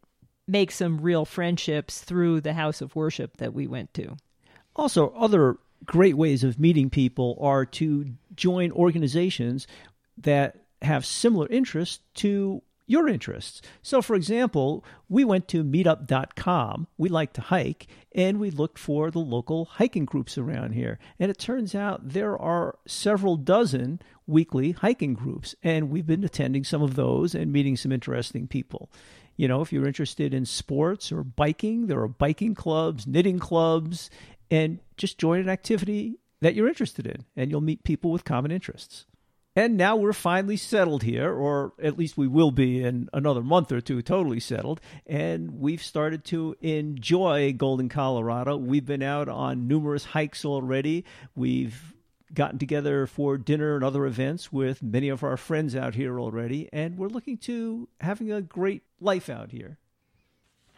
make 0.47 0.71
some 0.71 1.01
real 1.01 1.25
friendships 1.25 2.03
through 2.03 2.43
the 2.43 2.53
house 2.53 2.83
of 2.83 2.95
worship 2.95 3.39
that 3.39 3.55
we 3.55 3.67
went 3.67 3.95
to. 3.95 4.15
Also, 4.77 5.09
other 5.17 5.57
great 5.87 6.19
ways 6.19 6.45
of 6.45 6.61
meeting 6.61 6.91
people 6.91 7.39
are 7.41 7.65
to 7.65 8.11
join 8.37 8.71
organizations 8.73 9.67
that 10.19 10.67
have 10.83 11.07
similar 11.07 11.47
interests 11.49 12.01
to 12.17 12.61
your 12.87 13.09
interests. 13.09 13.63
So, 13.83 14.03
for 14.03 14.15
example, 14.15 14.85
we 15.09 15.25
went 15.25 15.49
to 15.49 15.65
meetup.com. 15.65 16.87
We 16.99 17.09
like 17.09 17.33
to 17.35 17.41
hike, 17.41 17.87
and 18.13 18.39
we 18.39 18.51
looked 18.51 18.79
for 18.79 19.11
the 19.11 19.21
local 19.21 19.65
hiking 19.65 20.05
groups 20.05 20.37
around 20.37 20.73
here. 20.73 20.99
And 21.19 21.31
it 21.31 21.39
turns 21.39 21.75
out 21.75 22.11
there 22.11 22.39
are 22.39 22.79
several 22.87 23.37
dozen 23.37 24.01
weekly 24.27 24.73
hiking 24.73 25.15
groups, 25.15 25.55
and 25.63 25.91
we've 25.91 26.07
been 26.07 26.25
attending 26.25 26.65
some 26.65 26.83
of 26.83 26.95
those 26.95 27.35
and 27.35 27.53
meeting 27.53 27.77
some 27.77 27.93
interesting 27.93 28.47
people. 28.47 28.91
You 29.37 29.49
know, 29.49 29.63
if 29.63 29.73
you're 29.73 29.87
interested 29.87 30.33
in 30.33 30.45
sports 30.45 31.11
or 31.11 31.25
biking, 31.25 31.87
there 31.87 32.01
are 32.01 32.09
biking 32.09 32.55
clubs, 32.55 33.07
knitting 33.07 33.39
clubs, 33.39 34.11
and 34.51 34.79
just 34.97 35.19
join 35.19 35.41
an 35.41 35.49
activity 35.49 36.19
that 36.41 36.55
you're 36.55 36.69
interested 36.69 37.07
in, 37.07 37.25
and 37.37 37.51
you'll 37.51 37.61
meet 37.61 37.85
people 37.85 38.11
with 38.13 38.25
common 38.25 38.51
interests. 38.51 39.07
And 39.57 39.77
now 39.77 39.95
we're 39.95 40.13
finally 40.13 40.57
settled 40.57 41.05
here, 41.05 41.33
or 41.33 41.75
at 41.81 41.97
least 41.97 42.17
we 42.17 42.27
will 42.27 42.51
be 42.51 42.83
in 42.83 43.09
another 43.13 43.43
month 43.43 43.71
or 43.71 43.81
two, 43.81 44.03
totally 44.03 44.41
settled. 44.41 44.81
And 45.07 45.61
we've 45.61 45.83
started 45.83 46.25
to 46.27 46.57
enjoy 46.61 47.53
Golden, 47.53 47.89
Colorado. 47.89 48.57
We've 48.57 48.85
been 48.85 49.03
out 49.03 49.29
on 49.29 49.69
numerous 49.69 50.07
hikes 50.07 50.45
already. 50.45 51.05
We've 51.37 51.95
gotten 52.33 52.59
together 52.59 53.07
for 53.07 53.39
dinner 53.39 53.77
and 53.77 53.85
other 53.85 54.07
events 54.07 54.53
with 54.53 54.83
many 54.83 55.09
of 55.09 55.23
our 55.23 55.37
friends 55.37 55.77
out 55.77 55.95
here 55.95 56.19
already, 56.19 56.69
and 56.73 56.99
we're 56.99 57.09
looking 57.09 57.39
to 57.39 57.89
having 58.01 58.33
a 58.33 58.43
great 58.43 58.83
life 59.01 59.31
out 59.31 59.53
here. 59.53 59.79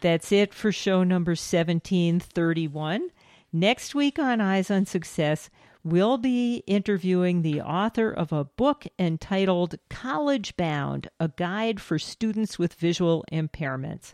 That's 0.01 0.31
it 0.31 0.53
for 0.53 0.71
show 0.71 1.03
number 1.03 1.31
1731. 1.31 3.09
Next 3.51 3.95
week 3.95 4.19
on 4.19 4.39
Eyes 4.39 4.69
on 4.69 4.85
Success, 4.85 5.49
we'll 5.91 6.17
be 6.17 6.63
interviewing 6.67 7.41
the 7.41 7.61
author 7.61 8.11
of 8.11 8.33
a 8.33 8.43
book 8.43 8.85
entitled 8.99 9.75
College 9.89 10.57
Bound 10.57 11.09
A 11.19 11.29
Guide 11.29 11.79
for 11.79 11.97
Students 11.97 12.59
with 12.59 12.73
Visual 12.73 13.23
Impairments. 13.31 14.13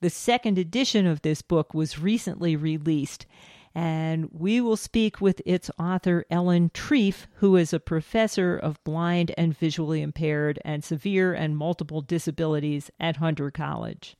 The 0.00 0.10
second 0.10 0.58
edition 0.58 1.06
of 1.06 1.22
this 1.22 1.42
book 1.42 1.74
was 1.74 1.98
recently 1.98 2.56
released 2.56 3.26
and 3.74 4.30
we 4.32 4.58
will 4.62 4.76
speak 4.76 5.20
with 5.20 5.42
its 5.44 5.70
author, 5.78 6.24
Ellen 6.30 6.70
Trief, 6.72 7.28
who 7.34 7.56
is 7.56 7.74
a 7.74 7.78
professor 7.78 8.56
of 8.56 8.82
blind 8.84 9.34
and 9.36 9.54
visually 9.54 10.00
impaired 10.00 10.58
and 10.64 10.82
severe 10.82 11.34
and 11.34 11.58
multiple 11.58 12.00
disabilities 12.00 12.90
at 12.98 13.16
Hunter 13.16 13.50
College. 13.50 14.16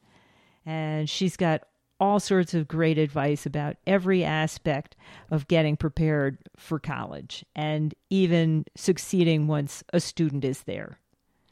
And 0.67 1.09
she's 1.09 1.39
got 1.39 1.63
all 1.99 2.21
sorts 2.21 2.55
of 2.55 2.69
great 2.69 2.99
advice 2.99 3.47
about 3.47 3.77
every 3.87 4.25
aspect 4.25 4.97
of 5.31 5.49
getting 5.49 5.77
prepared 5.77 6.39
for 6.57 6.79
college 6.79 7.45
and 7.55 7.95
even 8.11 8.65
succeeding 8.77 9.47
once 9.47 9.83
a 9.93 10.01
student 10.01 10.45
is 10.45 10.63
there. 10.63 10.99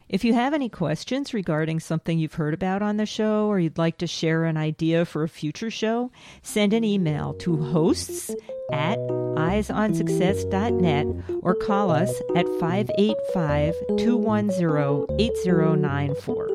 If 0.09 0.23
you 0.23 0.35
have 0.35 0.53
any 0.53 0.69
questions 0.69 1.33
regarding 1.33 1.81
something 1.81 2.19
you've 2.19 2.35
heard 2.35 2.53
about 2.53 2.83
on 2.83 2.99
the 2.99 3.07
show 3.07 3.47
or 3.47 3.59
you'd 3.59 3.79
like 3.79 3.97
to 3.99 4.07
share 4.07 4.45
an 4.45 4.59
idea 4.59 5.07
for 5.07 5.23
a 5.23 5.29
future 5.29 5.71
show, 5.71 6.11
send 6.43 6.75
an 6.75 6.85
email 6.85 7.33
to 7.35 7.57
hosts 7.57 8.31
at 8.71 8.99
eyesonsuccess.net 8.99 11.07
or 11.43 11.55
call 11.55 11.91
us 11.91 12.13
at 12.37 12.47
585 12.61 13.75
210 13.97 15.07
8094. 15.19 16.49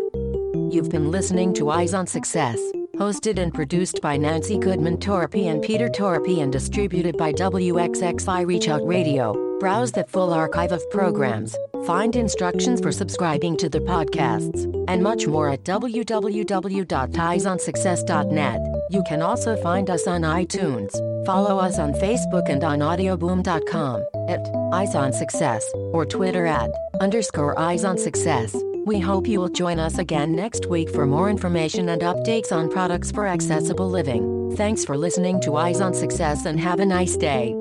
You've 0.72 0.90
been 0.90 1.10
listening 1.10 1.56
to 1.56 1.72
Eyes 1.72 1.96
on 1.96 2.06
Success, 2.06 2.60
hosted 3.00 3.40
and 3.40 3.54
produced 3.54 4.02
by 4.02 4.18
Nancy 4.18 4.58
Goodman 4.58 4.98
Torpey 4.98 5.50
and 5.50 5.62
Peter 5.62 5.88
Torpey 5.88 6.42
and 6.42 6.52
distributed 6.52 7.16
by 7.18 7.32
WXXI 7.32 8.46
Reach 8.46 8.68
Out 8.68 8.86
Radio. 8.86 9.58
Browse 9.60 9.94
the 9.94 10.04
full 10.04 10.34
archive 10.34 10.74
of 10.74 10.90
programs, 10.90 11.56
find 11.86 12.16
instructions 12.16 12.82
for 12.82 12.92
subscribing 12.92 13.56
to 13.58 13.70
the 13.70 13.80
podcasts, 13.80 14.66
and 14.90 15.02
much 15.02 15.28
more 15.28 15.50
at 15.50 15.64
www.eyesonsuccess.net. 15.64 18.62
You 18.90 19.04
can 19.04 19.22
also 19.22 19.56
find 19.62 19.90
us 19.90 20.08
on 20.08 20.22
iTunes. 20.22 21.26
Follow 21.26 21.58
us 21.58 21.80
on 21.80 21.94
Facebook 21.94 22.50
and 22.50 22.64
on 22.64 22.80
audioboom.com 22.80 24.06
at 24.28 24.46
Eyes 24.74 24.96
on 24.96 25.14
Success 25.14 25.72
or 25.76 26.06
Twitter 26.06 26.46
at 26.46 26.72
underscore 27.00 27.58
Eyes 27.60 27.86
on 27.86 27.98
Success. 27.98 28.56
We 28.90 29.00
hope 29.00 29.28
you 29.28 29.40
will 29.40 29.50
join 29.50 29.78
us 29.78 30.00
again 30.00 30.36
next 30.36 30.66
week 30.66 30.90
for 30.90 31.06
more 31.06 31.30
information 31.30 31.90
and 31.90 32.02
updates 32.02 32.52
on 32.52 32.72
products 32.72 33.12
for 33.12 33.28
accessible 33.28 33.88
living. 33.88 34.52
Thanks 34.56 34.84
for 34.84 34.98
listening 34.98 35.40
to 35.42 35.58
Eyes 35.58 35.80
on 35.80 35.94
Success 35.94 36.46
and 36.48 36.60
have 36.60 36.80
a 36.80 36.86
nice 36.88 37.16
day. 37.16 37.54